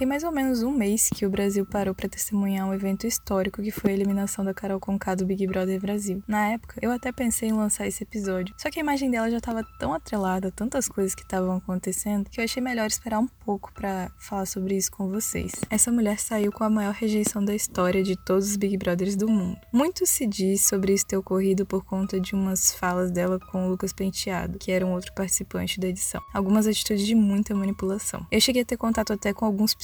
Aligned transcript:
Tem 0.00 0.08
mais 0.08 0.24
ou 0.24 0.32
menos 0.32 0.62
um 0.62 0.70
mês 0.70 1.10
que 1.14 1.26
o 1.26 1.30
Brasil 1.30 1.66
parou 1.66 1.94
para 1.94 2.08
testemunhar 2.08 2.66
um 2.66 2.72
evento 2.72 3.06
histórico 3.06 3.60
que 3.60 3.70
foi 3.70 3.90
a 3.90 3.92
eliminação 3.92 4.42
da 4.42 4.54
Carol 4.54 4.80
Conká 4.80 5.14
do 5.14 5.26
Big 5.26 5.46
Brother 5.46 5.78
Brasil. 5.78 6.22
Na 6.26 6.52
época, 6.52 6.78
eu 6.80 6.90
até 6.90 7.12
pensei 7.12 7.50
em 7.50 7.52
lançar 7.52 7.86
esse 7.86 8.02
episódio, 8.02 8.54
só 8.56 8.70
que 8.70 8.78
a 8.78 8.82
imagem 8.82 9.10
dela 9.10 9.30
já 9.30 9.36
estava 9.36 9.62
tão 9.78 9.92
atrelada 9.92 10.48
a 10.48 10.50
tantas 10.50 10.88
coisas 10.88 11.14
que 11.14 11.20
estavam 11.20 11.54
acontecendo 11.54 12.30
que 12.30 12.40
eu 12.40 12.44
achei 12.44 12.62
melhor 12.62 12.86
esperar 12.86 13.18
um 13.18 13.26
pouco 13.26 13.74
para 13.74 14.10
falar 14.18 14.46
sobre 14.46 14.74
isso 14.74 14.90
com 14.90 15.06
vocês. 15.10 15.52
Essa 15.68 15.92
mulher 15.92 16.18
saiu 16.18 16.50
com 16.50 16.64
a 16.64 16.70
maior 16.70 16.94
rejeição 16.94 17.44
da 17.44 17.54
história 17.54 18.02
de 18.02 18.16
todos 18.16 18.48
os 18.48 18.56
Big 18.56 18.78
Brothers 18.78 19.16
do 19.16 19.28
mundo. 19.28 19.58
Muito 19.70 20.06
se 20.06 20.26
diz 20.26 20.62
sobre 20.66 20.94
isso 20.94 21.06
ter 21.08 21.18
ocorrido 21.18 21.66
por 21.66 21.84
conta 21.84 22.18
de 22.18 22.34
umas 22.34 22.72
falas 22.72 23.10
dela 23.10 23.38
com 23.38 23.66
o 23.66 23.68
Lucas 23.68 23.92
Penteado, 23.92 24.58
que 24.58 24.72
era 24.72 24.86
um 24.86 24.94
outro 24.94 25.12
participante 25.12 25.78
da 25.78 25.88
edição. 25.88 26.22
Algumas 26.32 26.66
atitudes 26.66 27.06
de 27.06 27.14
muita 27.14 27.54
manipulação. 27.54 28.26
Eu 28.30 28.40
cheguei 28.40 28.62
a 28.62 28.64
ter 28.64 28.78
contato 28.78 29.12
até 29.12 29.34
com 29.34 29.44
alguns 29.44 29.74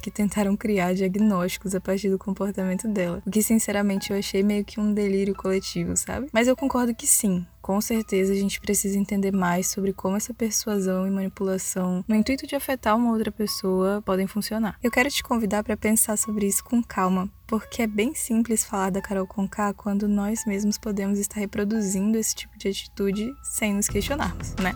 que 0.00 0.10
tentaram 0.10 0.56
criar 0.56 0.94
diagnósticos 0.94 1.74
a 1.74 1.80
partir 1.80 2.10
do 2.10 2.18
comportamento 2.18 2.88
dela, 2.88 3.22
o 3.26 3.30
que 3.30 3.42
sinceramente 3.42 4.12
eu 4.12 4.18
achei 4.18 4.42
meio 4.42 4.64
que 4.64 4.80
um 4.80 4.92
delírio 4.92 5.34
coletivo, 5.34 5.96
sabe? 5.96 6.28
Mas 6.32 6.48
eu 6.48 6.56
concordo 6.56 6.94
que 6.94 7.06
sim, 7.06 7.46
com 7.60 7.80
certeza 7.80 8.32
a 8.32 8.36
gente 8.36 8.60
precisa 8.60 8.98
entender 8.98 9.32
mais 9.32 9.68
sobre 9.68 9.92
como 9.92 10.16
essa 10.16 10.34
persuasão 10.34 11.06
e 11.06 11.10
manipulação, 11.10 12.04
no 12.08 12.14
intuito 12.14 12.46
de 12.46 12.56
afetar 12.56 12.96
uma 12.96 13.12
outra 13.12 13.30
pessoa, 13.30 14.02
podem 14.02 14.26
funcionar. 14.26 14.76
Eu 14.82 14.90
quero 14.90 15.08
te 15.08 15.22
convidar 15.22 15.62
para 15.62 15.76
pensar 15.76 16.16
sobre 16.16 16.46
isso 16.46 16.64
com 16.64 16.82
calma, 16.82 17.30
porque 17.46 17.82
é 17.82 17.86
bem 17.86 18.14
simples 18.14 18.64
falar 18.64 18.90
da 18.90 19.00
Carol 19.00 19.26
Conká 19.26 19.72
quando 19.72 20.08
nós 20.08 20.44
mesmos 20.44 20.76
podemos 20.76 21.18
estar 21.18 21.38
reproduzindo 21.38 22.18
esse 22.18 22.34
tipo 22.34 22.58
de 22.58 22.68
atitude 22.68 23.32
sem 23.42 23.74
nos 23.74 23.88
questionarmos, 23.88 24.54
né? 24.56 24.72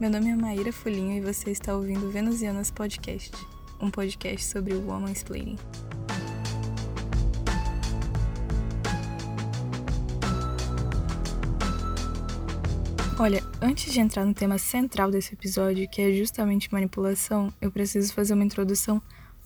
Meu 0.00 0.08
nome 0.08 0.30
é 0.30 0.36
Maíra 0.36 0.72
Fulinho 0.72 1.16
e 1.16 1.20
você 1.20 1.50
está 1.50 1.74
ouvindo 1.74 2.08
Venusianas 2.08 2.70
Podcast, 2.70 3.32
um 3.80 3.90
podcast 3.90 4.46
sobre 4.46 4.72
o 4.72 4.86
womansplaining. 4.86 5.58
Olha, 13.18 13.42
antes 13.60 13.92
de 13.92 13.98
entrar 13.98 14.24
no 14.24 14.32
tema 14.32 14.56
central 14.56 15.10
desse 15.10 15.34
episódio, 15.34 15.90
que 15.90 16.00
é 16.00 16.12
justamente 16.12 16.72
manipulação, 16.72 17.52
eu 17.60 17.72
preciso 17.72 18.14
fazer 18.14 18.34
uma 18.34 18.44
introdução 18.44 19.02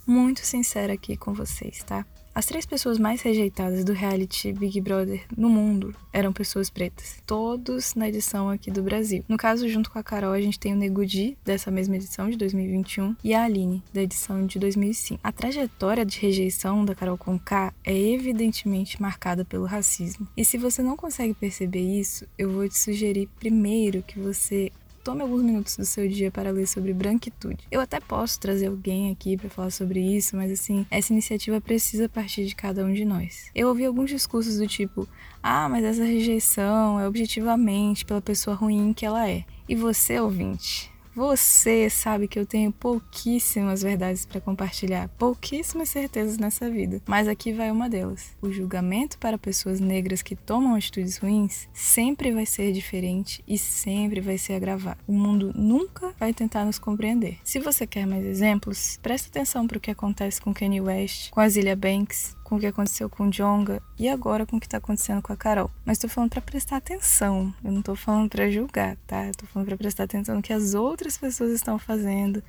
muito 0.06 0.44
sincera 0.44 0.92
aqui 0.92 1.16
com 1.16 1.32
vocês, 1.32 1.82
tá? 1.82 2.04
As 2.34 2.46
três 2.46 2.64
pessoas 2.64 2.98
mais 2.98 3.20
rejeitadas 3.20 3.84
do 3.84 3.92
reality 3.92 4.54
Big 4.54 4.80
Brother 4.80 5.22
no 5.36 5.50
mundo 5.50 5.94
eram 6.10 6.32
pessoas 6.32 6.70
pretas, 6.70 7.16
todos 7.26 7.94
na 7.94 8.08
edição 8.08 8.48
aqui 8.48 8.70
do 8.70 8.82
Brasil. 8.82 9.22
No 9.28 9.36
caso, 9.36 9.68
junto 9.68 9.90
com 9.90 9.98
a 9.98 10.02
Carol, 10.02 10.32
a 10.32 10.40
gente 10.40 10.58
tem 10.58 10.72
o 10.72 10.76
Negudi, 10.76 11.36
dessa 11.44 11.70
mesma 11.70 11.96
edição 11.96 12.30
de 12.30 12.38
2021, 12.38 13.16
e 13.22 13.34
a 13.34 13.44
Aline, 13.44 13.82
da 13.92 14.02
edição 14.02 14.46
de 14.46 14.58
2005. 14.58 15.20
A 15.22 15.30
trajetória 15.30 16.06
de 16.06 16.18
rejeição 16.18 16.86
da 16.86 16.94
Carol 16.94 17.18
Conká 17.18 17.72
é 17.84 17.94
evidentemente 17.94 19.00
marcada 19.00 19.44
pelo 19.44 19.66
racismo. 19.66 20.26
E 20.34 20.42
se 20.42 20.56
você 20.56 20.82
não 20.82 20.96
consegue 20.96 21.34
perceber 21.34 21.80
isso, 21.80 22.26
eu 22.38 22.50
vou 22.50 22.66
te 22.66 22.78
sugerir 22.78 23.28
primeiro 23.38 24.02
que 24.02 24.18
você 24.18 24.72
tome 25.02 25.22
alguns 25.22 25.42
minutos 25.42 25.76
do 25.76 25.84
seu 25.84 26.08
dia 26.08 26.30
para 26.30 26.50
ler 26.50 26.66
sobre 26.66 26.92
branquitude. 26.92 27.66
Eu 27.70 27.80
até 27.80 27.98
posso 28.00 28.38
trazer 28.38 28.66
alguém 28.66 29.10
aqui 29.10 29.36
para 29.36 29.50
falar 29.50 29.70
sobre 29.70 30.00
isso, 30.00 30.36
mas 30.36 30.50
assim, 30.52 30.86
essa 30.90 31.12
iniciativa 31.12 31.60
precisa 31.60 32.08
partir 32.08 32.46
de 32.46 32.54
cada 32.54 32.84
um 32.84 32.92
de 32.92 33.04
nós. 33.04 33.50
Eu 33.54 33.68
ouvi 33.68 33.84
alguns 33.84 34.10
discursos 34.10 34.58
do 34.58 34.66
tipo: 34.66 35.08
"Ah, 35.42 35.68
mas 35.68 35.84
essa 35.84 36.04
rejeição 36.04 37.00
é 37.00 37.06
objetivamente 37.08 38.04
pela 38.04 38.20
pessoa 38.20 38.54
ruim 38.54 38.92
que 38.92 39.04
ela 39.06 39.28
é". 39.28 39.44
E 39.68 39.74
você, 39.74 40.20
ouvinte, 40.20 40.91
você 41.14 41.90
sabe 41.90 42.26
que 42.26 42.38
eu 42.38 42.46
tenho 42.46 42.72
pouquíssimas 42.72 43.82
verdades 43.82 44.24
para 44.24 44.40
compartilhar, 44.40 45.08
pouquíssimas 45.18 45.88
certezas 45.88 46.38
nessa 46.38 46.70
vida, 46.70 47.02
mas 47.06 47.28
aqui 47.28 47.52
vai 47.52 47.70
uma 47.70 47.88
delas. 47.88 48.36
O 48.40 48.50
julgamento 48.50 49.18
para 49.18 49.38
pessoas 49.38 49.80
negras 49.80 50.22
que 50.22 50.34
tomam 50.34 50.74
atitudes 50.74 51.18
ruins 51.18 51.68
sempre 51.72 52.32
vai 52.32 52.46
ser 52.46 52.72
diferente 52.72 53.42
e 53.46 53.58
sempre 53.58 54.20
vai 54.20 54.38
ser 54.38 54.54
agravado. 54.54 55.00
O 55.06 55.12
mundo 55.12 55.52
nunca 55.54 56.14
vai 56.18 56.32
tentar 56.32 56.64
nos 56.64 56.78
compreender. 56.78 57.38
Se 57.44 57.58
você 57.58 57.86
quer 57.86 58.06
mais 58.06 58.24
exemplos, 58.24 58.98
preste 59.02 59.28
atenção 59.28 59.66
para 59.66 59.78
o 59.78 59.80
que 59.80 59.90
acontece 59.90 60.40
com 60.40 60.54
Kanye 60.54 60.80
West, 60.80 61.30
com 61.30 61.40
Azilia 61.40 61.76
Banks, 61.76 62.36
com 62.52 62.56
o 62.56 62.60
que 62.60 62.66
aconteceu 62.66 63.08
com 63.08 63.28
o 63.28 63.30
Jonga 63.30 63.82
e 63.98 64.06
agora 64.10 64.44
com 64.44 64.58
o 64.58 64.60
que 64.60 64.68
tá 64.68 64.76
acontecendo 64.76 65.22
com 65.22 65.32
a 65.32 65.36
Carol. 65.36 65.70
Mas 65.86 65.96
tô 65.96 66.06
falando 66.06 66.28
para 66.28 66.42
prestar 66.42 66.76
atenção. 66.76 67.54
Eu 67.64 67.72
não 67.72 67.80
tô 67.80 67.96
falando 67.96 68.28
para 68.28 68.50
julgar, 68.50 68.94
tá? 69.06 69.26
Eu 69.26 69.32
tô 69.32 69.46
falando 69.46 69.68
para 69.68 69.76
prestar 69.78 70.04
atenção 70.04 70.36
no 70.36 70.42
que 70.42 70.52
as 70.52 70.74
outras 70.74 71.16
pessoas 71.16 71.50
estão 71.50 71.78
fazendo, 71.78 72.44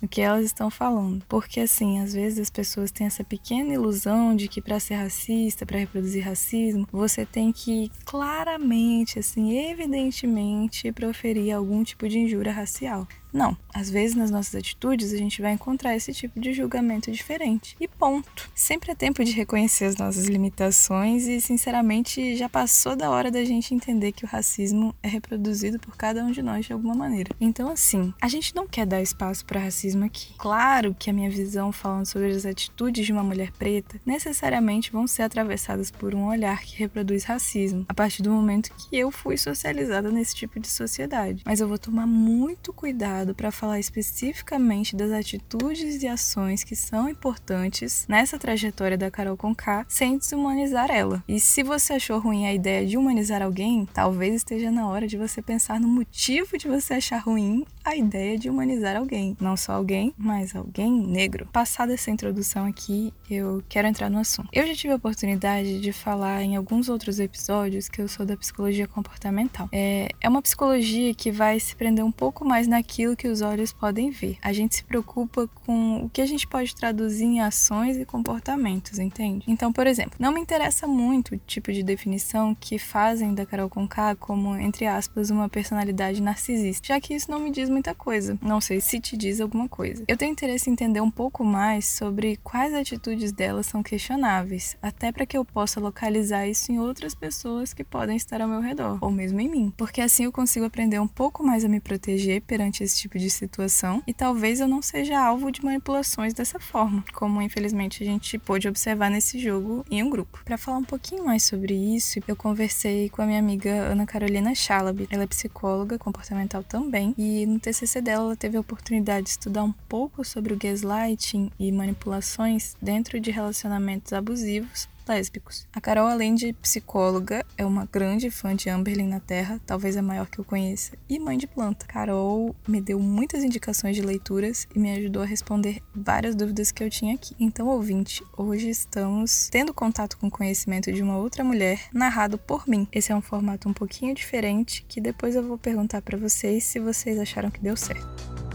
no 0.00 0.06
que 0.06 0.20
elas 0.20 0.44
estão 0.44 0.70
falando. 0.70 1.24
Porque 1.28 1.58
assim, 1.58 1.98
às 1.98 2.12
vezes 2.14 2.38
as 2.38 2.50
pessoas 2.50 2.92
têm 2.92 3.08
essa 3.08 3.24
pequena 3.24 3.74
ilusão 3.74 4.36
de 4.36 4.46
que 4.46 4.62
para 4.62 4.78
ser 4.78 4.94
racista, 4.94 5.66
para 5.66 5.80
reproduzir 5.80 6.24
racismo, 6.24 6.86
você 6.92 7.26
tem 7.26 7.50
que 7.50 7.90
claramente, 8.04 9.18
assim, 9.18 9.58
evidentemente 9.58 10.92
proferir 10.92 11.52
algum 11.52 11.82
tipo 11.82 12.08
de 12.08 12.20
injúria 12.20 12.52
racial. 12.52 13.08
Não, 13.32 13.56
às 13.72 13.90
vezes 13.90 14.16
nas 14.16 14.30
nossas 14.30 14.54
atitudes 14.54 15.12
a 15.12 15.16
gente 15.16 15.42
vai 15.42 15.52
encontrar 15.52 15.94
esse 15.94 16.12
tipo 16.12 16.40
de 16.40 16.52
julgamento 16.52 17.10
diferente. 17.10 17.76
E 17.80 17.86
ponto. 17.86 18.50
Sempre 18.54 18.92
é 18.92 18.94
tempo 18.94 19.24
de 19.24 19.32
reconhecer 19.32 19.84
as 19.84 19.96
nossas 19.96 20.26
limitações 20.26 21.26
e, 21.26 21.40
sinceramente, 21.40 22.36
já 22.36 22.48
passou 22.48 22.96
da 22.96 23.10
hora 23.10 23.30
da 23.30 23.44
gente 23.44 23.74
entender 23.74 24.12
que 24.12 24.24
o 24.24 24.28
racismo 24.28 24.94
é 25.02 25.08
reproduzido 25.08 25.78
por 25.78 25.96
cada 25.96 26.24
um 26.24 26.30
de 26.30 26.42
nós 26.42 26.66
de 26.66 26.72
alguma 26.72 26.94
maneira. 26.94 27.34
Então, 27.40 27.70
assim, 27.70 28.12
a 28.20 28.28
gente 28.28 28.54
não 28.54 28.66
quer 28.66 28.86
dar 28.86 29.02
espaço 29.02 29.44
para 29.44 29.60
racismo 29.60 30.04
aqui. 30.04 30.34
Claro 30.38 30.94
que 30.98 31.10
a 31.10 31.12
minha 31.12 31.30
visão 31.30 31.70
falando 31.70 32.06
sobre 32.06 32.30
as 32.30 32.46
atitudes 32.46 33.04
de 33.04 33.12
uma 33.12 33.22
mulher 33.22 33.52
preta 33.52 34.00
necessariamente 34.04 34.90
vão 34.90 35.06
ser 35.06 35.22
atravessadas 35.22 35.90
por 35.90 36.14
um 36.14 36.26
olhar 36.26 36.62
que 36.62 36.76
reproduz 36.76 37.24
racismo, 37.24 37.84
a 37.88 37.94
partir 37.94 38.22
do 38.22 38.30
momento 38.30 38.72
que 38.74 38.96
eu 38.96 39.10
fui 39.10 39.36
socializada 39.36 40.10
nesse 40.10 40.34
tipo 40.34 40.58
de 40.58 40.68
sociedade. 40.68 41.42
Mas 41.44 41.60
eu 41.60 41.68
vou 41.68 41.78
tomar 41.78 42.06
muito 42.06 42.72
cuidado 42.72 43.17
para 43.34 43.50
falar 43.50 43.78
especificamente 43.78 44.94
das 44.94 45.10
atitudes 45.10 46.02
e 46.02 46.08
ações 46.08 46.64
que 46.64 46.76
são 46.76 47.08
importantes 47.08 48.06
nessa 48.08 48.38
trajetória 48.38 48.96
da 48.96 49.10
Carol 49.10 49.36
Conká, 49.36 49.84
sem 49.88 50.18
desumanizar 50.18 50.90
ela. 50.90 51.22
E 51.26 51.40
se 51.40 51.62
você 51.62 51.94
achou 51.94 52.18
ruim 52.18 52.46
a 52.46 52.54
ideia 52.54 52.86
de 52.86 52.96
humanizar 52.96 53.42
alguém, 53.42 53.86
talvez 53.92 54.34
esteja 54.34 54.70
na 54.70 54.88
hora 54.88 55.06
de 55.06 55.16
você 55.16 55.42
pensar 55.42 55.80
no 55.80 55.88
motivo 55.88 56.56
de 56.56 56.68
você 56.68 56.94
achar 56.94 57.18
ruim 57.18 57.64
a 57.84 57.96
ideia 57.96 58.38
de 58.38 58.50
humanizar 58.50 58.96
alguém. 58.96 59.36
Não 59.40 59.56
só 59.56 59.72
alguém, 59.72 60.12
mas 60.16 60.54
alguém 60.54 60.90
negro. 60.90 61.48
Passada 61.52 61.94
essa 61.94 62.10
introdução 62.10 62.66
aqui, 62.66 63.12
eu 63.30 63.62
quero 63.68 63.88
entrar 63.88 64.10
no 64.10 64.18
assunto. 64.18 64.48
Eu 64.52 64.66
já 64.66 64.74
tive 64.74 64.92
a 64.92 64.96
oportunidade 64.96 65.80
de 65.80 65.92
falar 65.92 66.42
em 66.42 66.56
alguns 66.56 66.88
outros 66.88 67.18
episódios 67.18 67.88
que 67.88 68.00
eu 68.00 68.08
sou 68.08 68.26
da 68.26 68.36
psicologia 68.36 68.86
comportamental. 68.86 69.68
É, 69.72 70.08
é 70.20 70.28
uma 70.28 70.42
psicologia 70.42 71.14
que 71.14 71.30
vai 71.30 71.58
se 71.58 71.74
prender 71.74 72.04
um 72.04 72.12
pouco 72.12 72.44
mais 72.44 72.66
naquilo 72.66 73.07
aquilo 73.08 73.16
que 73.16 73.28
os 73.28 73.40
olhos 73.40 73.72
podem 73.72 74.10
ver. 74.10 74.38
A 74.42 74.52
gente 74.52 74.76
se 74.76 74.84
preocupa 74.84 75.48
com 75.66 76.04
o 76.04 76.10
que 76.10 76.20
a 76.20 76.26
gente 76.26 76.46
pode 76.46 76.74
traduzir 76.74 77.24
em 77.24 77.40
ações 77.40 77.96
e 77.96 78.04
comportamentos, 78.04 78.98
entende? 78.98 79.44
Então, 79.46 79.72
por 79.72 79.86
exemplo, 79.86 80.16
não 80.18 80.32
me 80.32 80.40
interessa 80.40 80.86
muito 80.86 81.34
o 81.34 81.38
tipo 81.38 81.72
de 81.72 81.82
definição 81.82 82.54
que 82.54 82.78
fazem 82.78 83.34
da 83.34 83.46
Carol 83.46 83.68
Conká 83.68 84.14
como, 84.14 84.56
entre 84.56 84.86
aspas, 84.86 85.30
uma 85.30 85.48
personalidade 85.48 86.20
narcisista, 86.20 86.88
já 86.88 87.00
que 87.00 87.14
isso 87.14 87.30
não 87.30 87.40
me 87.40 87.50
diz 87.50 87.68
muita 87.68 87.94
coisa. 87.94 88.38
Não 88.42 88.60
sei 88.60 88.80
se 88.80 89.00
te 89.00 89.16
diz 89.16 89.40
alguma 89.40 89.68
coisa. 89.68 90.04
Eu 90.08 90.16
tenho 90.16 90.32
interesse 90.32 90.68
em 90.68 90.72
entender 90.72 91.00
um 91.00 91.10
pouco 91.10 91.44
mais 91.44 91.86
sobre 91.86 92.36
quais 92.42 92.74
atitudes 92.74 93.32
dela 93.32 93.62
são 93.62 93.82
questionáveis, 93.82 94.76
até 94.82 95.12
para 95.12 95.26
que 95.26 95.36
eu 95.36 95.44
possa 95.44 95.80
localizar 95.80 96.46
isso 96.46 96.72
em 96.72 96.78
outras 96.78 97.14
pessoas 97.14 97.72
que 97.72 97.84
podem 97.84 98.16
estar 98.16 98.40
ao 98.40 98.48
meu 98.48 98.60
redor, 98.60 98.98
ou 99.00 99.10
mesmo 99.10 99.40
em 99.40 99.48
mim, 99.48 99.72
porque 99.76 100.00
assim 100.00 100.24
eu 100.24 100.32
consigo 100.32 100.66
aprender 100.66 100.98
um 100.98 101.08
pouco 101.08 101.44
mais 101.44 101.64
a 101.64 101.68
me 101.68 101.80
proteger 101.80 102.42
perante 102.42 102.82
esse 102.82 102.97
tipo 103.02 103.18
de 103.18 103.30
situação 103.30 104.02
e 104.06 104.12
talvez 104.12 104.60
eu 104.60 104.68
não 104.68 104.82
seja 104.82 105.18
alvo 105.18 105.50
de 105.50 105.64
manipulações 105.64 106.34
dessa 106.34 106.58
forma, 106.58 107.04
como 107.12 107.40
infelizmente 107.42 108.02
a 108.02 108.06
gente 108.06 108.38
pôde 108.38 108.68
observar 108.68 109.10
nesse 109.10 109.38
jogo 109.38 109.84
em 109.90 110.02
um 110.02 110.10
grupo. 110.10 110.40
Para 110.44 110.58
falar 110.58 110.78
um 110.78 110.84
pouquinho 110.84 111.24
mais 111.24 111.42
sobre 111.44 111.74
isso, 111.74 112.20
eu 112.26 112.36
conversei 112.36 113.08
com 113.08 113.22
a 113.22 113.26
minha 113.26 113.38
amiga 113.38 113.70
Ana 113.70 114.06
Carolina 114.06 114.54
Chalab. 114.54 115.06
Ela 115.10 115.24
é 115.24 115.26
psicóloga 115.26 115.98
comportamental 115.98 116.62
também 116.62 117.14
e 117.16 117.46
no 117.46 117.58
TCC 117.58 118.00
dela 118.00 118.24
ela 118.24 118.36
teve 118.36 118.56
a 118.56 118.60
oportunidade 118.60 119.24
de 119.24 119.30
estudar 119.30 119.64
um 119.64 119.72
pouco 119.88 120.24
sobre 120.24 120.52
o 120.52 120.56
gaslighting 120.56 121.50
e 121.58 121.70
manipulações 121.72 122.76
dentro 122.80 123.20
de 123.20 123.30
relacionamentos 123.30 124.12
abusivos 124.12 124.88
lésbicos. 125.08 125.66
A 125.72 125.80
Carol, 125.80 126.06
além 126.06 126.34
de 126.34 126.52
psicóloga, 126.52 127.44
é 127.56 127.64
uma 127.64 127.88
grande 127.90 128.30
fã 128.30 128.54
de 128.54 128.70
Amberlin 128.70 129.08
na 129.08 129.20
Terra, 129.20 129.60
talvez 129.66 129.96
a 129.96 130.02
maior 130.02 130.28
que 130.28 130.38
eu 130.38 130.44
conheça, 130.44 130.92
e 131.08 131.18
mãe 131.18 131.36
de 131.36 131.46
planta. 131.46 131.86
Carol 131.86 132.54
me 132.66 132.80
deu 132.80 133.00
muitas 133.00 133.42
indicações 133.42 133.96
de 133.96 134.02
leituras 134.02 134.68
e 134.74 134.78
me 134.78 134.92
ajudou 134.92 135.22
a 135.22 135.26
responder 135.26 135.82
várias 135.94 136.34
dúvidas 136.34 136.70
que 136.70 136.84
eu 136.84 136.90
tinha 136.90 137.14
aqui. 137.14 137.34
Então, 137.40 137.66
ouvinte, 137.66 138.22
hoje 138.36 138.68
estamos 138.68 139.48
tendo 139.50 139.74
contato 139.74 140.16
com 140.18 140.28
o 140.28 140.30
conhecimento 140.30 140.92
de 140.92 141.02
uma 141.02 141.16
outra 141.16 141.42
mulher, 141.42 141.88
narrado 141.92 142.38
por 142.38 142.68
mim. 142.68 142.86
Esse 142.92 143.10
é 143.10 143.16
um 143.16 143.22
formato 143.22 143.68
um 143.68 143.72
pouquinho 143.72 144.14
diferente 144.14 144.84
que 144.86 145.00
depois 145.00 145.34
eu 145.34 145.42
vou 145.42 145.58
perguntar 145.58 146.02
para 146.02 146.18
vocês 146.18 146.64
se 146.64 146.78
vocês 146.78 147.18
acharam 147.18 147.50
que 147.50 147.60
deu 147.60 147.76
certo. 147.76 148.47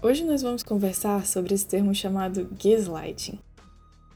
Hoje 0.00 0.22
nós 0.22 0.42
vamos 0.42 0.62
conversar 0.62 1.26
sobre 1.26 1.54
esse 1.54 1.66
termo 1.66 1.92
chamado 1.92 2.48
gaslighting. 2.62 3.40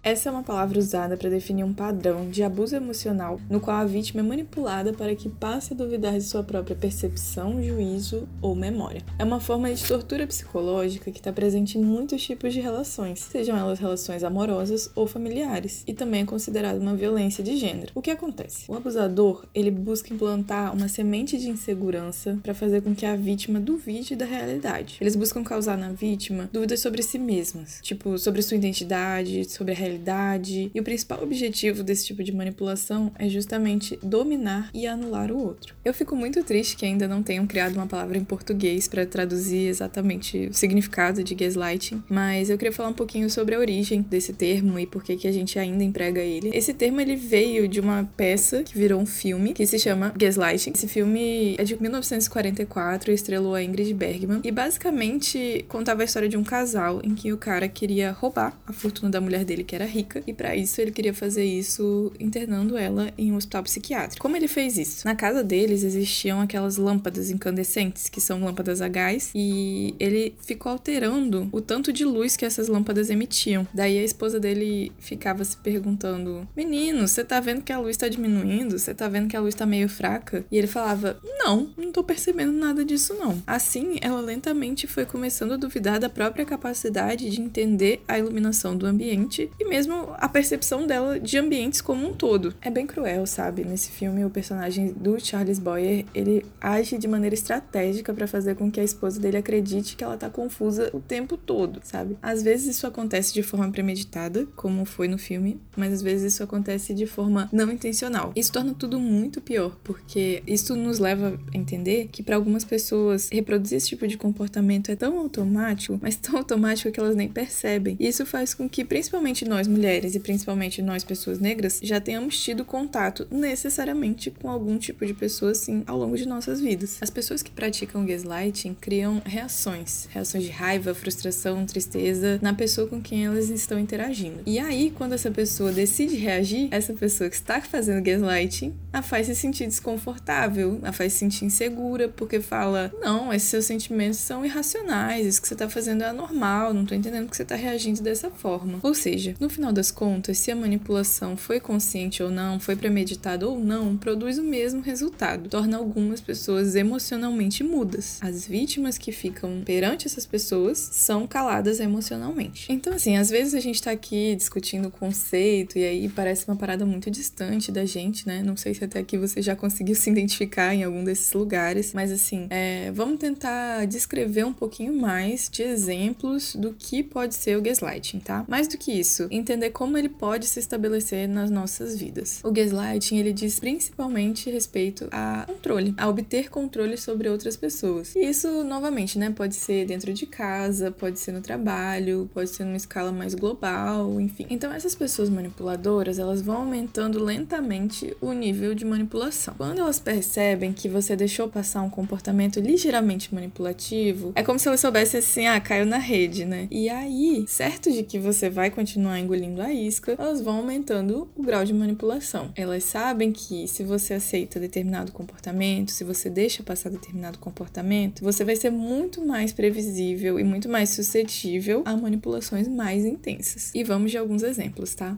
Essa 0.05 0.29
é 0.29 0.33
uma 0.33 0.43
palavra 0.43 0.81
usada 0.81 1.17
para 1.17 1.31
definir 1.31 1.63
um 1.63 1.73
padrão 1.73 2.29
de 2.29 2.43
abuso 2.43 2.75
emocional 2.75 3.41
no 3.49 3.61
qual 3.61 3.77
a 3.77 3.85
vítima 3.85 4.21
é 4.21 4.25
manipulada 4.25 4.93
para 4.93 5.15
que 5.15 5.29
passe 5.29 5.73
a 5.73 5.77
duvidar 5.77 6.15
de 6.15 6.23
sua 6.23 6.43
própria 6.43 6.75
percepção, 6.75 7.63
juízo 7.63 8.29
ou 8.41 8.57
memória. 8.57 9.01
É 9.17 9.23
uma 9.23 9.39
forma 9.39 9.73
de 9.73 9.87
tortura 9.87 10.27
psicológica 10.27 11.13
que 11.13 11.21
está 11.21 11.33
presente 11.33 11.79
em 11.79 11.85
muitos 11.85 12.21
tipos 12.21 12.53
de 12.53 12.61
relações, 12.61 13.21
sejam 13.21 13.57
elas 13.57 13.79
relações 13.79 14.25
amorosas 14.25 14.91
ou 14.97 15.07
familiares, 15.07 15.85
e 15.87 15.95
também 15.95 16.23
é 16.23 16.27
considerada 16.27 16.81
uma 16.81 16.97
violência 16.97 17.45
de 17.45 17.57
gênero. 17.57 17.93
O 17.95 18.03
que 18.03 18.11
acontece? 18.11 18.65
O 18.69 18.75
abusador 18.75 19.47
ele 19.55 19.71
busca 19.71 20.13
implantar 20.13 20.75
uma 20.75 20.89
semente 20.89 21.39
de 21.39 21.49
insegurança 21.49 22.41
para 22.43 22.55
fazer 22.55 22.83
com 22.83 22.93
que 22.93 23.07
a 23.07 23.15
vítima 23.15 23.61
duvide 23.61 24.17
da 24.17 24.25
realidade. 24.25 24.97
Eles 25.01 25.15
buscam 25.15 25.45
causar 25.45 25.79
na 25.79 25.93
vítima 25.93 26.51
dúvidas 26.53 26.81
sobre 26.81 27.05
si 27.05 27.21
mesmas, 27.21 27.79
tipo 27.83 28.19
sobre 28.19 28.43
sua 28.43 28.57
identidade, 28.57 29.49
sobre 29.49 29.71
a 29.71 29.77
realidade 29.77 29.92
realidade. 29.93 30.71
E 30.75 30.81
o 30.81 30.83
principal 30.83 31.23
objetivo 31.23 31.83
desse 31.83 32.07
tipo 32.07 32.23
de 32.23 32.33
manipulação 32.33 33.13
é 33.19 33.29
justamente 33.29 33.99
dominar 34.03 34.71
e 34.75 34.87
anular 34.87 35.31
o 35.31 35.39
outro. 35.39 35.75
Eu 35.85 35.93
fico 35.93 36.17
muito 36.17 36.43
triste 36.43 36.77
que 36.77 36.87
ainda 36.87 37.07
não 37.07 37.23
tenham 37.23 37.47
criado 37.47 37.75
uma 37.75 37.87
palavra 37.87 38.17
em 38.17 38.25
português 38.25 38.89
para 38.89 39.05
traduzir 39.05 39.69
exatamente 39.69 40.49
o 40.49 40.55
significado 40.55 41.23
de 41.23 41.35
gaslighting, 41.35 42.03
mas 42.09 42.51
eu 42.51 42.57
queria 42.57 42.73
falar 42.73 42.89
um 42.89 42.95
pouquinho 42.95 43.29
sobre 43.29 43.55
a 43.55 43.59
origem 43.59 44.03
desse 44.03 44.33
termo 44.33 44.79
e 44.79 44.87
por 44.87 45.03
que 45.03 45.17
que 45.17 45.29
a 45.29 45.33
gente 45.33 45.59
ainda 45.59 45.85
emprega 45.85 46.21
ele. 46.21 46.51
Esse 46.55 46.73
termo 46.73 47.01
ele 47.01 47.17
veio 47.17 47.69
de 47.69 47.81
uma 47.81 48.09
peça 48.17 48.63
que 48.63 48.77
virou 48.77 49.01
um 49.01 49.07
filme 49.07 49.53
que 49.53 49.67
se 49.67 49.79
chama 49.79 50.13
Gaslighting. 50.17 50.73
Esse 50.75 50.89
filme 50.89 51.55
é 51.59 51.65
de 51.65 51.81
1944 51.81 53.11
e 53.11 53.15
estrelou 53.15 53.55
a 53.55 53.63
Ingrid 53.63 53.93
Bergman 53.95 54.41
e 54.43 54.51
basicamente 54.51 55.65
contava 55.69 56.03
a 56.03 56.05
história 56.05 56.29
de 56.29 56.37
um 56.37 56.45
casal 56.45 57.01
em 57.03 57.15
que 57.15 57.33
o 57.33 57.37
cara 57.37 57.69
queria 57.69 58.13
roubar 58.13 58.59
a 58.67 58.73
fortuna 58.73 59.11
da 59.11 59.21
mulher 59.21 59.45
dele, 59.45 59.65
que 59.65 59.75
era 59.75 59.82
era 59.83 59.91
rica 59.91 60.23
e 60.27 60.33
para 60.33 60.55
isso 60.55 60.81
ele 60.81 60.93
queria 60.93 61.13
fazer 61.13 61.45
isso 61.45 62.13
internando 62.19 62.77
ela 62.77 63.13
em 63.19 63.33
um 63.33 63.37
hospital 63.37 63.63
psiquiátrico. 63.65 64.23
Como 64.23 64.37
ele 64.37 64.49
fez 64.49 64.79
isso? 64.79 65.05
Na 65.05 65.15
casa 65.15 65.43
deles 65.43 65.83
existiam 65.83 66.41
aquelas 66.41 66.77
lâmpadas 66.77 67.31
incandescentes, 67.31 68.09
que 68.09 68.21
são 68.21 68.45
lâmpadas 68.45 68.81
a 68.81 68.89
gás, 68.89 69.31
e 69.35 69.95
ele 69.99 70.35
ficou 70.43 70.71
alterando 70.71 71.49
o 71.53 71.61
tanto 71.61 71.93
de 71.93 72.05
luz 72.05 72.37
que 72.37 72.45
essas 72.45 72.69
lâmpadas 72.69 73.11
emitiam. 73.11 73.67
Daí 73.75 73.99
a 73.99 74.05
esposa 74.05 74.39
dele 74.39 74.93
ficava 74.99 75.45
se 75.45 75.57
perguntando: 75.57 76.47
Menino, 76.57 77.07
você 77.07 77.25
tá 77.25 77.41
vendo 77.41 77.63
que 77.63 77.73
a 77.73 77.79
luz 77.79 77.97
tá 77.97 78.09
diminuindo? 78.09 78.79
Você 78.79 78.95
tá 78.95 79.09
vendo 79.09 79.29
que 79.29 79.37
a 79.37 79.41
luz 79.41 79.55
tá 79.55 79.67
meio 79.67 79.89
fraca? 79.89 80.45
E 80.51 80.59
ele 80.59 80.67
falava: 80.67 81.19
Não, 81.39 81.71
não 81.77 81.91
tô 81.91 82.05
percebendo 82.05 82.53
nada 82.53 82.85
disso 82.85 83.15
não. 83.15 83.43
Assim, 83.47 83.99
ela 84.01 84.21
lentamente 84.21 84.87
foi 84.87 85.05
começando 85.05 85.53
a 85.53 85.57
duvidar 85.57 85.99
da 85.99 86.09
própria 86.09 86.45
capacidade 86.45 87.29
de 87.31 87.41
entender 87.41 88.03
a 88.07 88.19
iluminação 88.19 88.77
do 88.77 88.87
ambiente 88.87 89.51
e 89.59 89.65
mesmo 89.73 90.15
a 90.19 90.29
percepção 90.29 90.87
dela 90.87 91.19
de 91.19 91.39
ambientes 91.39 91.81
como 91.81 92.07
um 92.07 92.13
todo. 92.13 92.55
É 92.61 92.69
bem 92.69 92.87
cruel, 92.87 93.25
sabe? 93.27 93.65
Nesse 93.65 93.91
filme, 93.91 94.23
o 94.23 94.29
personagem 94.29 94.93
do 94.93 95.19
Charles 95.19 95.59
Boyer, 95.59 96.05
ele 96.15 96.45
age 96.61 96.99
de 96.99 97.09
maneira 97.09 97.33
estratégica 97.33 98.13
para 98.13 98.27
fazer 98.27 98.55
com 98.55 98.71
que 98.71 98.79
a 98.79 98.85
esposa 98.85 99.19
dele 99.19 99.39
acredite 99.39 99.97
que 99.97 100.05
ela 100.05 100.19
tá 100.19 100.29
confusa 100.29 100.91
o 100.93 101.01
tempo 101.01 101.39
todo, 101.39 101.81
sabe? 101.83 102.19
Às 102.21 102.43
vezes 102.43 102.77
isso 102.77 102.87
acontece 102.87 103.33
de 103.33 103.43
forma 103.43 103.71
premeditada, 103.71 104.47
como 104.55 104.85
foi 104.85 105.09
no 105.09 105.17
filme, 105.17 105.59
mas 105.75 105.91
às 105.91 106.03
vezes 106.03 106.35
isso 106.35 106.43
acontece 106.43 106.93
de 106.93 107.07
forma 107.07 107.49
não 107.51 107.73
intencional. 107.73 108.31
Isso 108.37 108.53
torna 108.53 108.75
tudo 108.75 109.01
muito 109.01 109.41
pior, 109.41 109.79
porque 109.83 110.43
isso 110.47 110.77
nos 110.77 110.99
leva 110.99 111.41
a 111.51 111.57
entender 111.57 112.11
que 112.13 112.23
para 112.23 112.37
algumas 112.37 112.63
pessoas 112.63 113.31
reproduzir 113.33 113.79
esse 113.79 113.89
tipo 113.89 114.07
de 114.07 114.19
comportamento 114.19 114.91
é 114.91 114.97
tão 114.97 115.17
automático, 115.19 115.99
mas 116.03 116.17
tão 116.17 116.37
automático 116.37 116.93
que 116.93 117.01
elas 117.01 117.17
nem 117.17 117.29
percebem. 117.29 117.97
E 117.99 118.07
isso 118.07 118.27
faz 118.27 118.53
com 118.53 118.69
que, 118.69 118.85
principalmente 118.85 119.47
nós 119.47 119.62
nós 119.63 119.69
mulheres 119.69 120.17
e 120.17 120.21
principalmente 120.21 120.83
nós 120.83 121.05
pessoas 121.05 121.39
negras 121.39 121.79
já 121.83 122.01
tenhamos 122.01 122.43
tido 122.43 122.65
contato 122.65 123.29
necessariamente 123.31 124.31
com 124.31 124.51
algum 124.51 124.77
tipo 124.77 125.07
de 125.07 125.15
pessoa 125.15 125.53
assim 125.53 125.85
ao 125.87 125.97
longo 125.97 126.17
de 126.17 126.27
nossas 126.27 126.61
vidas. 126.61 126.99
As 127.01 127.11
pessoas 127.11 127.43
que 127.43 127.51
praticam 127.51 128.05
gaslighting 128.05 128.75
criam 128.75 129.23
reações, 129.25 130.09
reações 130.11 130.43
de 130.43 130.51
raiva, 130.51 130.95
frustração, 130.95 131.65
tristeza 131.65 132.41
na 132.43 132.53
pessoa 132.53 132.89
com 132.89 133.01
quem 133.01 133.25
elas 133.25 133.51
estão 133.51 133.79
interagindo. 133.79 134.41
E 134.45 134.59
aí, 134.59 134.91
quando 134.91 135.13
essa 135.13 135.31
pessoa 135.31 135.71
decide 135.71 136.17
reagir, 136.17 136.69
essa 136.73 136.93
pessoa 136.93 137.31
que 137.31 137.37
está 137.37 137.61
fazendo 137.61 138.03
gaslighting 138.03 138.75
a 138.93 139.01
faz 139.01 139.27
se 139.29 139.35
sentir 139.35 139.67
desconfortável, 139.67 140.81
a 140.83 140.93
faz 140.93 141.13
se 141.13 141.21
sentir 141.21 141.45
insegura, 141.45 142.09
porque 142.09 142.41
fala: 142.41 142.93
Não, 143.01 143.33
esses 143.33 143.49
seus 143.49 143.65
sentimentos 143.65 144.19
são 144.19 144.45
irracionais, 144.45 145.27
isso 145.27 145.41
que 145.41 145.49
você 145.49 145.55
está 145.55 145.69
fazendo 145.69 146.03
é 146.03 146.09
anormal, 146.09 146.75
não 146.75 146.85
tô 146.85 146.95
entendendo 146.95 147.29
que 147.29 147.37
você 147.37 147.43
está 147.43 147.55
reagindo 147.55 148.03
dessa 148.03 148.31
forma. 148.31 148.79
Ou 148.83 148.95
seja, 148.95 149.35
no 149.39 149.49
final 149.53 149.73
das 149.73 149.91
contas, 149.91 150.39
se 150.39 150.51
a 150.51 150.57
manipulação 150.57 151.37
foi 151.37 151.61
consciente 151.61 152.23
ou 152.23 152.31
não, 152.31 152.59
foi 152.59 152.75
premeditada 152.75 153.47
ou 153.47 153.59
não, 153.59 153.97
produz 153.97 154.39
o 154.39 154.43
mesmo 154.43 154.81
resultado, 154.81 155.49
torna 155.49 155.77
algumas 155.77 156.21
pessoas 156.21 156.75
emocionalmente 156.75 157.63
mudas. 157.63 158.19
As 158.21 158.47
vítimas 158.47 158.99
que 158.99 159.13
ficam 159.13 159.63
perante 159.65 160.07
essas 160.07 160.27
pessoas 160.27 160.79
são 160.79 161.27
caladas 161.27 161.81
emocionalmente. 161.81 162.73
Então, 162.73 162.95
assim, 162.95 163.17
às 163.17 163.31
vezes 163.31 163.55
a 163.55 163.61
gente 163.61 163.83
tá 163.83 163.91
aqui 163.91 164.35
discutindo 164.35 164.89
o 164.89 164.91
conceito 164.91 165.79
e 165.79 165.85
aí 165.85 166.09
parece 166.09 166.49
uma 166.49 166.57
parada 166.57 166.85
muito 166.85 167.11
distante 167.11 167.71
da 167.71 167.85
gente, 167.85 168.27
né? 168.27 168.43
Não 168.43 168.57
sei 168.57 168.75
se 168.75 168.85
até 168.85 168.99
aqui 168.99 169.17
você 169.19 169.43
já 169.43 169.55
conseguiu 169.55 169.95
se 169.97 170.11
identificar 170.11 170.75
em 170.75 170.85
algum 170.85 171.05
desses 171.05 171.33
lugares, 171.33 171.93
mas 171.93 172.11
assim, 172.11 172.47
é, 172.51 172.91
vamos 172.93 173.19
tentar 173.19 173.87
descrever 173.87 174.45
um 174.45 174.53
pouquinho 174.53 174.95
mais 174.95 175.49
de 175.51 175.63
exemplos 175.63 176.55
do 176.57 176.73
que 176.73 177.03
pode 177.03 177.35
ser 177.35 177.57
o 177.57 177.63
gaslighting, 177.63 178.21
tá? 178.21 178.45
Mais 178.49 178.67
do 178.69 178.79
que 178.79 178.93
isso, 178.93 179.27
entender 179.43 179.71
como 179.71 179.99
ele 179.99 180.09
pode 180.09 180.47
se 180.47 180.59
estabelecer 180.59 181.29
nas 181.29 181.51
nossas 181.51 181.99
vidas. 181.99 182.41
O 182.43 182.51
gaslighting, 182.51 183.19
ele 183.19 183.33
diz 183.33 183.61
principalmente 183.61 184.51
respeito 184.51 185.09
a 185.11 185.45
controle, 185.47 185.95
a 185.97 186.09
obter 186.09 186.49
controle 186.49 186.97
sobre 186.97 187.29
outras 187.29 187.57
pessoas. 187.57 188.15
E 188.17 188.21
isso, 188.21 188.65
novamente, 188.65 189.19
né, 189.19 189.31
pode 189.31 189.55
ser 189.55 189.85
dentro 189.85 190.13
de 190.13 190.27
casa, 190.27 190.91
pode 190.91 191.19
ser 191.19 191.33
no 191.33 191.41
trabalho, 191.41 192.31
pode 192.33 192.51
ser 192.51 192.65
numa 192.65 192.77
escala 192.77 193.13
mais 193.13 193.35
global, 193.35 194.21
enfim. 194.21 194.47
Então, 194.49 194.73
essas 194.73 194.95
pessoas 194.95 195.29
manipuladoras, 195.29 196.19
elas 196.19 196.41
vão 196.41 196.59
aumentando 196.59 197.23
lentamente 197.23 198.17
o 198.21 198.33
nível 198.33 198.75
de 198.75 198.85
manipulação. 198.85 199.55
Quando 199.59 199.81
elas 199.81 199.99
percebem 199.99 200.73
que 200.73 200.89
você 200.89 201.17
deixou 201.17 201.49
passar 201.49 201.83
um 201.83 201.91
comportamento 201.91 202.61
ligeiramente 202.61 203.35
manipulativo, 203.35 204.33
é 204.35 204.43
como 204.43 204.59
se 204.59 204.69
elas 204.69 204.81
soubessem 204.81 205.19
assim, 205.19 205.47
ah, 205.47 205.61
caiu 205.61 205.85
na 205.85 205.99
rede, 205.99 206.45
né? 206.45 206.69
E 206.71 206.89
aí, 206.89 207.45
certo 207.49 207.91
de 207.91 208.03
que 208.03 208.19
você 208.19 208.49
vai 208.49 208.71
continuar 208.71 209.19
engolindo 209.23 209.63
a 209.63 209.73
isca, 209.73 210.15
elas 210.19 210.41
vão 210.41 210.57
aumentando 210.59 211.29
o 211.37 211.43
grau 211.43 211.65
de 211.65 211.73
manipulação. 211.73 212.51
Elas 212.55 212.85
sabem 212.85 213.33
que 213.33 213.67
se 213.69 213.83
você 213.83 214.15
aceita 214.15 214.61
determinado 214.61 215.13
comportamento, 215.13 215.91
se 215.91 216.05
você 216.05 216.29
deixa 216.29 216.63
passar 216.63 216.91
determinado 216.91 217.39
comportamento, 217.39 218.23
você 218.23 218.45
vai 218.45 218.57
ser 218.57 218.71
muito 218.71 219.25
mais 219.25 219.53
previsível 219.53 220.39
e 220.39 220.45
muito 220.45 220.69
mais 220.69 220.91
suscetível 220.91 221.83
a 221.85 221.97
manipulações 221.97 222.69
mais 222.69 223.05
intensas. 223.05 223.71
E 223.75 223.85
vamos 223.85 224.11
de 224.11 224.19
alguns 224.19 224.43
exemplos, 224.43 224.95
tá? 224.95 225.17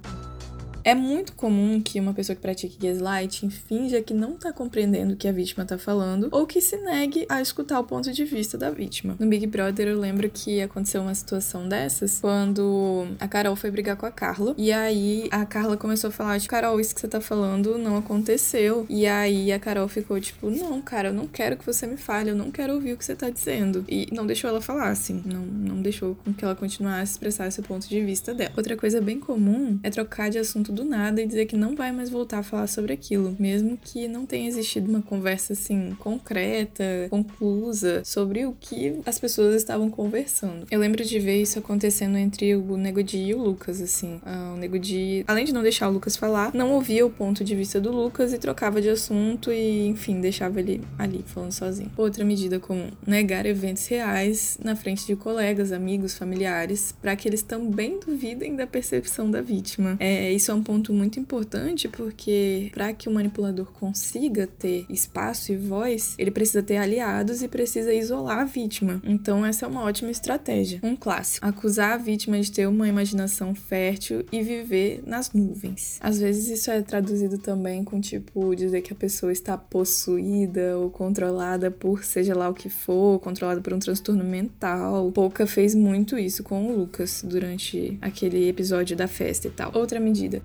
É 0.85 0.95
muito 0.95 1.33
comum 1.33 1.81
que 1.81 1.99
uma 1.99 2.13
pessoa 2.13 2.37
que 2.37 2.43
pratique 2.43 2.77
gaslighting 2.79 3.49
finja 3.49 4.03
que 4.03 4.13
não 4.13 4.35
tá 4.35 4.53
compreendendo 4.53 5.15
o 5.15 5.17
que 5.17 5.27
a 5.27 5.33
vítima 5.33 5.65
tá 5.65 5.79
falando 5.79 6.29
ou 6.31 6.47
que 6.47 6.61
se 6.61 6.77
negue 6.77 7.25
a 7.29 7.41
escutar 7.41 7.81
o 7.81 7.85
ponto 7.85 8.13
de 8.13 8.25
vista 8.25 8.59
da 8.59 8.71
vítima. 8.71 9.17
No 9.19 9.27
Big 9.27 9.47
Brother 9.47 9.89
eu 9.89 9.99
lembro 9.99 10.29
que 10.29 10.61
aconteceu 10.61 11.01
uma 11.01 11.15
situação 11.15 11.67
dessas 11.67 12.21
quando 12.21 13.07
a 13.19 13.27
Carol 13.27 13.57
foi 13.57 13.71
brigar 13.71 13.97
com 13.97 14.05
a 14.05 14.11
Carla 14.11 14.55
e 14.59 14.71
aí 14.73 15.29
a 15.31 15.47
Carla 15.47 15.77
começou 15.77 16.09
a 16.09 16.13
falar 16.13 16.37
de 16.37 16.47
Carol, 16.47 16.79
isso 16.79 16.95
que 16.95 17.01
você 17.01 17.09
tá 17.09 17.21
falando 17.21 17.79
não 17.79 17.97
aconteceu. 17.97 18.85
E 18.89 19.07
aí 19.07 19.53
a 19.53 19.59
Carol 19.59 19.89
ficou 19.89 20.21
tipo, 20.21 20.51
não, 20.51 20.83
cara, 20.83 21.09
eu 21.09 21.15
não 21.15 21.27
quero 21.27 21.57
que 21.57 21.65
você 21.65 21.87
me 21.87 21.97
fale, 21.97 22.31
eu 22.31 22.37
não 22.37 22.51
quero 22.51 22.75
ouvir 22.75 22.93
o 22.93 22.97
que 22.97 23.05
você 23.05 23.17
tá 23.17 23.31
dizendo. 23.31 23.85
E 23.89 24.09
não 24.13 24.27
deixou 24.27 24.51
ela 24.51 24.61
falar, 24.61 24.91
assim, 24.91 25.23
não, 25.25 25.41
não 25.41 25.83
deixou 25.83 26.15
com 26.17 26.33
que 26.33 26.45
ela 26.45 26.55
continuasse 26.55 27.01
a 27.01 27.05
expressar 27.15 27.47
esse 27.47 27.63
ponto 27.63 27.89
de 27.89 28.05
vista 28.05 28.35
dela. 28.35 28.53
Outra 28.57 28.77
coisa 28.77 29.01
bem 29.01 29.19
comum 29.19 29.79
é 29.83 29.91
trocar 29.91 30.31
de 30.31 30.39
assunto 30.39 30.74
do 30.75 30.85
nada 30.85 31.23
e 31.23 31.27
dizer 31.27 31.47
que 31.47 31.57
não 31.57 31.75
vai 31.75 31.93
mais 31.93 32.11
voltar 32.11 32.39
a 32.39 32.43
falar 32.43 32.67
sobre 32.67 32.93
aquilo, 32.93 33.35
mesmo 33.39 33.79
que 33.83 34.09
não 34.09 34.27
tenha 34.27 34.49
existido 34.49 34.91
uma 34.91 35.01
conversa 35.01 35.53
assim 35.53 35.97
concreta, 35.99 36.85
conclusa 37.09 38.03
sobre 38.05 38.45
o 38.45 38.55
que 38.61 39.01
as 39.07 39.19
pessoas 39.19 39.55
estavam 39.55 39.89
conversando. 39.91 40.67
Eu 40.71 40.81
lembro 40.81 41.05
de 41.05 41.19
ver 41.19 41.41
isso 41.41 41.59
acontecendo 41.59 42.19
entre 42.19 42.55
o 42.57 42.77
Nego 42.77 43.03
Di 43.03 43.19
e 43.19 43.35
o 43.35 43.43
Lucas, 43.43 43.81
assim. 43.81 44.21
Ah, 44.25 44.53
o 44.55 44.59
Nego 44.59 44.79
Di, 44.79 45.25
além 45.27 45.45
de 45.45 45.53
não 45.53 45.63
deixar 45.63 45.89
o 45.89 45.93
Lucas 45.93 46.17
falar, 46.17 46.53
não 46.55 46.73
ouvia 46.73 47.07
o 47.07 47.11
ponto 47.11 47.45
de 47.45 47.55
vista 47.55 47.81
do 47.81 47.93
Lucas 47.93 48.33
e 48.33 48.39
trocava 48.39 48.81
de 48.81 48.89
assunto 48.89 49.53
e, 49.53 49.87
enfim, 49.87 50.21
deixava 50.21 50.61
ele 50.61 50.83
ali 50.99 51.25
falando 51.27 51.53
sozinho. 51.53 51.91
Outra 51.97 52.25
medida 52.25 52.59
comum: 52.59 52.91
negar 53.07 53.47
eventos 53.47 53.87
reais 53.87 54.59
na 54.63 54.75
frente 54.75 55.07
de 55.07 55.15
colegas, 55.15 55.73
amigos, 55.73 56.17
familiares, 56.17 56.95
para 57.01 57.15
que 57.15 57.29
eles 57.29 57.43
também 57.43 57.99
duvidem 58.05 58.57
da 58.57 58.67
percepção 58.67 59.31
da 59.31 59.41
vítima. 59.41 59.97
É, 60.01 60.33
isso 60.33 60.51
é 60.51 60.55
um 60.55 60.63
ponto 60.65 60.93
muito 60.93 61.21
importante 61.21 61.87
porque 61.89 62.71
para 62.73 62.93
que 62.93 63.09
o 63.09 63.13
manipulador 63.13 63.71
consiga 63.73 64.47
ter 64.47 64.87
espaço 64.89 65.53
e 65.53 65.57
voz, 65.57 66.15
ele 66.19 66.31
precisa 66.31 66.63
ter 66.63 66.79
aliados 66.79 67.43
e 67.43 67.49
precisa 67.49 67.93
isolar 67.93 68.39
a 68.39 68.45
vítima. 68.45 69.01
Então 69.05 69.45
essa 69.45 69.67
é 69.67 69.69
uma 69.69 69.83
ótima 69.83 70.11
estratégia. 70.11 70.81
Um 70.83 70.97
clássico: 70.97 71.47
acusar 71.47 71.93
a 71.93 71.97
vítima 71.97 72.41
de 72.41 72.51
ter 72.51 72.67
uma 72.67 72.89
imaginação 72.89 73.55
fértil 73.55 74.25
e 74.33 74.43
viver 74.43 75.03
nas 75.07 75.33
nuvens. 75.33 75.99
Às 76.01 76.19
vezes 76.19 76.49
isso 76.49 76.71
é 76.71 76.81
traduzido 76.83 77.39
também 77.39 77.85
com 77.85 78.01
tipo 78.01 78.55
dizer 78.57 78.81
que 78.81 78.93
a 78.93 78.97
pessoa 78.97 79.31
está 79.31 79.57
possuída 79.59 80.79
ou 80.79 80.91
controlada 80.91 81.71
por 81.71 82.03
seja 82.05 82.35
lá 82.35 82.49
o 82.49 82.55
que 82.55 82.71
for, 82.71 83.21
controlada 83.21 83.61
por 83.61 83.73
um 83.73 83.79
transtorno 83.79 84.25
mental. 84.25 85.13
Pouca 85.13 85.47
fez 85.47 85.75
muito 85.75 86.19
isso 86.19 86.43
com 86.43 86.67
o 86.67 86.77
Lucas 86.77 87.23
durante 87.27 87.99
aquele 88.01 88.49
episódio 88.49 88.97
da 88.97 89.07
festa 89.07 89.49
e 89.49 89.51
tal. 89.51 89.71
Outra 89.75 90.01
medida 90.01 90.43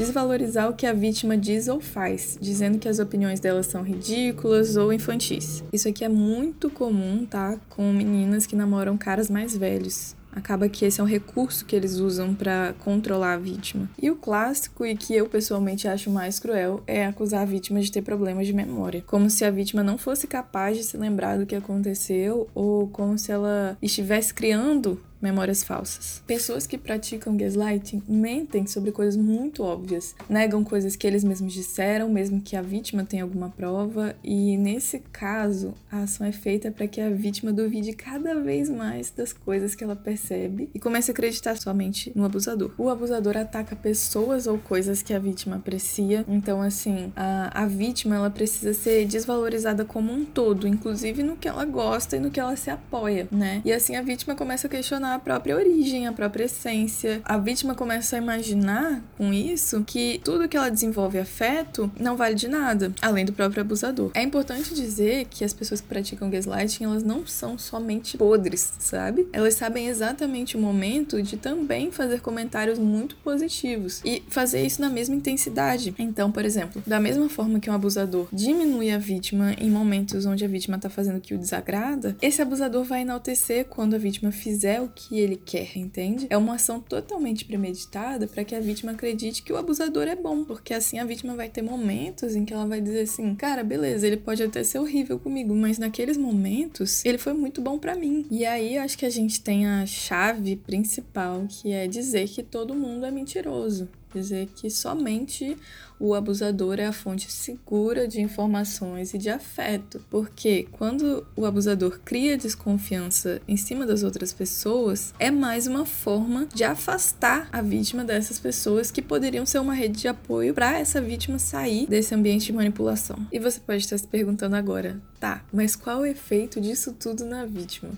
desvalorizar 0.00 0.70
o 0.70 0.72
que 0.72 0.86
a 0.86 0.94
vítima 0.94 1.36
diz 1.36 1.68
ou 1.68 1.78
faz, 1.78 2.38
dizendo 2.40 2.78
que 2.78 2.88
as 2.88 2.98
opiniões 2.98 3.38
dela 3.38 3.62
são 3.62 3.82
ridículas 3.82 4.74
ou 4.76 4.94
infantis. 4.94 5.62
Isso 5.70 5.88
aqui 5.88 6.02
é 6.02 6.08
muito 6.08 6.70
comum, 6.70 7.26
tá? 7.26 7.58
Com 7.68 7.92
meninas 7.92 8.46
que 8.46 8.56
namoram 8.56 8.96
caras 8.96 9.28
mais 9.28 9.54
velhos. 9.54 10.16
Acaba 10.32 10.68
que 10.68 10.84
esse 10.84 11.00
é 11.00 11.04
um 11.04 11.06
recurso 11.06 11.66
que 11.66 11.76
eles 11.76 11.96
usam 11.96 12.34
para 12.34 12.72
controlar 12.78 13.34
a 13.34 13.38
vítima. 13.38 13.90
E 14.00 14.10
o 14.10 14.16
clássico, 14.16 14.86
e 14.86 14.96
que 14.96 15.14
eu 15.14 15.28
pessoalmente 15.28 15.86
acho 15.86 16.08
mais 16.08 16.38
cruel, 16.38 16.82
é 16.86 17.04
acusar 17.04 17.42
a 17.42 17.44
vítima 17.44 17.80
de 17.80 17.92
ter 17.92 18.00
problemas 18.00 18.46
de 18.46 18.54
memória. 18.54 19.04
Como 19.06 19.28
se 19.28 19.44
a 19.44 19.50
vítima 19.50 19.82
não 19.82 19.98
fosse 19.98 20.26
capaz 20.26 20.78
de 20.78 20.84
se 20.84 20.96
lembrar 20.96 21.36
do 21.36 21.44
que 21.44 21.56
aconteceu, 21.56 22.48
ou 22.54 22.88
como 22.88 23.18
se 23.18 23.32
ela 23.32 23.76
estivesse 23.82 24.32
criando 24.32 25.00
memórias 25.20 25.62
falsas. 25.62 26.22
Pessoas 26.26 26.66
que 26.66 26.78
praticam 26.78 27.36
gaslighting 27.36 28.02
mentem 28.08 28.66
sobre 28.66 28.92
coisas 28.92 29.16
muito 29.16 29.62
óbvias, 29.62 30.14
negam 30.28 30.64
coisas 30.64 30.96
que 30.96 31.06
eles 31.06 31.24
mesmos 31.24 31.52
disseram, 31.52 32.08
mesmo 32.08 32.40
que 32.40 32.56
a 32.56 32.62
vítima 32.62 33.04
tenha 33.04 33.22
alguma 33.22 33.50
prova, 33.50 34.14
e 34.22 34.56
nesse 34.56 35.00
caso, 35.12 35.74
a 35.90 36.02
ação 36.02 36.26
é 36.26 36.32
feita 36.32 36.70
para 36.70 36.86
que 36.86 37.00
a 37.00 37.10
vítima 37.10 37.52
duvide 37.52 37.92
cada 37.92 38.34
vez 38.34 38.68
mais 38.70 39.10
das 39.10 39.32
coisas 39.32 39.74
que 39.74 39.84
ela 39.84 39.96
percebe 39.96 40.70
e 40.74 40.78
comece 40.78 41.10
a 41.10 41.12
acreditar 41.12 41.56
somente 41.56 42.12
no 42.14 42.24
abusador. 42.24 42.72
O 42.78 42.88
abusador 42.88 43.36
ataca 43.36 43.76
pessoas 43.76 44.46
ou 44.46 44.58
coisas 44.58 45.02
que 45.02 45.12
a 45.12 45.18
vítima 45.18 45.56
aprecia, 45.56 46.24
então 46.28 46.62
assim, 46.62 47.12
a, 47.16 47.62
a 47.62 47.66
vítima 47.66 48.16
ela 48.16 48.30
precisa 48.30 48.72
ser 48.72 49.06
desvalorizada 49.06 49.84
como 49.84 50.12
um 50.12 50.24
todo, 50.24 50.66
inclusive 50.66 51.22
no 51.22 51.36
que 51.36 51.48
ela 51.48 51.64
gosta 51.64 52.16
e 52.16 52.20
no 52.20 52.30
que 52.30 52.40
ela 52.40 52.56
se 52.56 52.70
apoia, 52.70 53.28
né? 53.30 53.60
E 53.64 53.72
assim 53.72 53.96
a 53.96 54.02
vítima 54.02 54.34
começa 54.34 54.66
a 54.66 54.70
questionar 55.10 55.14
a 55.14 55.18
própria 55.18 55.56
origem, 55.56 56.06
a 56.06 56.12
própria 56.12 56.44
essência. 56.44 57.20
A 57.24 57.36
vítima 57.38 57.74
começa 57.74 58.16
a 58.16 58.18
imaginar 58.18 59.02
com 59.16 59.32
isso 59.32 59.82
que 59.84 60.20
tudo 60.24 60.48
que 60.48 60.56
ela 60.56 60.70
desenvolve 60.70 61.18
afeto 61.18 61.90
não 61.98 62.16
vale 62.16 62.34
de 62.34 62.48
nada, 62.48 62.92
além 63.02 63.24
do 63.24 63.32
próprio 63.32 63.62
abusador. 63.62 64.10
É 64.14 64.22
importante 64.22 64.74
dizer 64.74 65.26
que 65.26 65.44
as 65.44 65.52
pessoas 65.52 65.80
que 65.80 65.88
praticam 65.88 66.30
gaslighting, 66.30 66.84
elas 66.84 67.02
não 67.02 67.26
são 67.26 67.58
somente 67.58 68.16
podres, 68.16 68.72
sabe? 68.78 69.28
Elas 69.32 69.54
sabem 69.54 69.88
exatamente 69.88 70.56
o 70.56 70.60
momento 70.60 71.22
de 71.22 71.36
também 71.36 71.90
fazer 71.90 72.20
comentários 72.20 72.78
muito 72.78 73.16
positivos 73.16 74.00
e 74.04 74.22
fazer 74.28 74.64
isso 74.64 74.80
na 74.80 74.88
mesma 74.88 75.14
intensidade. 75.14 75.94
Então, 75.98 76.30
por 76.30 76.44
exemplo, 76.44 76.82
da 76.86 77.00
mesma 77.00 77.28
forma 77.28 77.58
que 77.58 77.70
um 77.70 77.74
abusador 77.74 78.28
diminui 78.32 78.90
a 78.90 78.98
vítima 78.98 79.54
em 79.58 79.70
momentos 79.70 80.26
onde 80.26 80.44
a 80.44 80.48
vítima 80.48 80.78
tá 80.78 80.88
fazendo 80.88 81.18
o 81.18 81.20
que 81.20 81.34
o 81.34 81.38
desagrada, 81.38 82.16
esse 82.20 82.40
abusador 82.42 82.84
vai 82.84 83.02
enaltecer 83.02 83.66
quando 83.66 83.94
a 83.94 83.98
vítima 83.98 84.30
fizer 84.30 84.80
o 84.80 84.88
que 85.00 85.18
ele 85.18 85.36
quer, 85.36 85.76
entende? 85.76 86.26
É 86.28 86.36
uma 86.36 86.56
ação 86.56 86.80
totalmente 86.80 87.44
premeditada 87.44 88.26
para 88.26 88.44
que 88.44 88.54
a 88.54 88.60
vítima 88.60 88.92
acredite 88.92 89.42
que 89.42 89.52
o 89.52 89.56
abusador 89.56 90.06
é 90.06 90.14
bom, 90.14 90.44
porque 90.44 90.74
assim 90.74 90.98
a 90.98 91.04
vítima 91.04 91.34
vai 91.34 91.48
ter 91.48 91.62
momentos 91.62 92.36
em 92.36 92.44
que 92.44 92.52
ela 92.52 92.66
vai 92.66 92.80
dizer 92.80 93.02
assim: 93.02 93.34
"Cara, 93.34 93.64
beleza, 93.64 94.06
ele 94.06 94.16
pode 94.16 94.42
até 94.42 94.62
ser 94.62 94.78
horrível 94.78 95.18
comigo, 95.18 95.54
mas 95.54 95.78
naqueles 95.78 96.16
momentos 96.16 97.04
ele 97.04 97.18
foi 97.18 97.32
muito 97.32 97.60
bom 97.62 97.78
para 97.78 97.94
mim". 97.94 98.26
E 98.30 98.44
aí 98.44 98.76
acho 98.76 98.98
que 98.98 99.06
a 99.06 99.10
gente 99.10 99.40
tem 99.40 99.66
a 99.66 99.86
chave 99.86 100.56
principal, 100.56 101.46
que 101.48 101.72
é 101.72 101.86
dizer 101.86 102.28
que 102.28 102.42
todo 102.42 102.74
mundo 102.74 103.06
é 103.06 103.10
mentiroso 103.10 103.88
dizer 104.12 104.48
que 104.54 104.70
somente 104.70 105.56
o 105.98 106.14
abusador 106.14 106.80
é 106.80 106.86
a 106.86 106.92
fonte 106.92 107.30
segura 107.30 108.08
de 108.08 108.20
informações 108.22 109.12
e 109.12 109.18
de 109.18 109.28
afeto, 109.28 110.02
porque 110.08 110.66
quando 110.72 111.26
o 111.36 111.44
abusador 111.44 112.00
cria 112.02 112.38
desconfiança 112.38 113.40
em 113.46 113.56
cima 113.56 113.84
das 113.84 114.02
outras 114.02 114.32
pessoas, 114.32 115.12
é 115.18 115.30
mais 115.30 115.66
uma 115.66 115.84
forma 115.84 116.48
de 116.54 116.64
afastar 116.64 117.48
a 117.52 117.60
vítima 117.60 118.02
dessas 118.02 118.38
pessoas 118.38 118.90
que 118.90 119.02
poderiam 119.02 119.44
ser 119.44 119.58
uma 119.58 119.74
rede 119.74 120.00
de 120.00 120.08
apoio 120.08 120.54
para 120.54 120.78
essa 120.78 121.02
vítima 121.02 121.38
sair 121.38 121.86
desse 121.86 122.14
ambiente 122.14 122.46
de 122.46 122.52
manipulação. 122.54 123.18
E 123.30 123.38
você 123.38 123.60
pode 123.60 123.84
estar 123.84 123.98
se 123.98 124.06
perguntando 124.06 124.56
agora, 124.56 125.00
tá, 125.18 125.44
mas 125.52 125.76
qual 125.76 126.00
o 126.00 126.06
efeito 126.06 126.60
disso 126.60 126.94
tudo 126.98 127.26
na 127.26 127.44
vítima? 127.44 127.90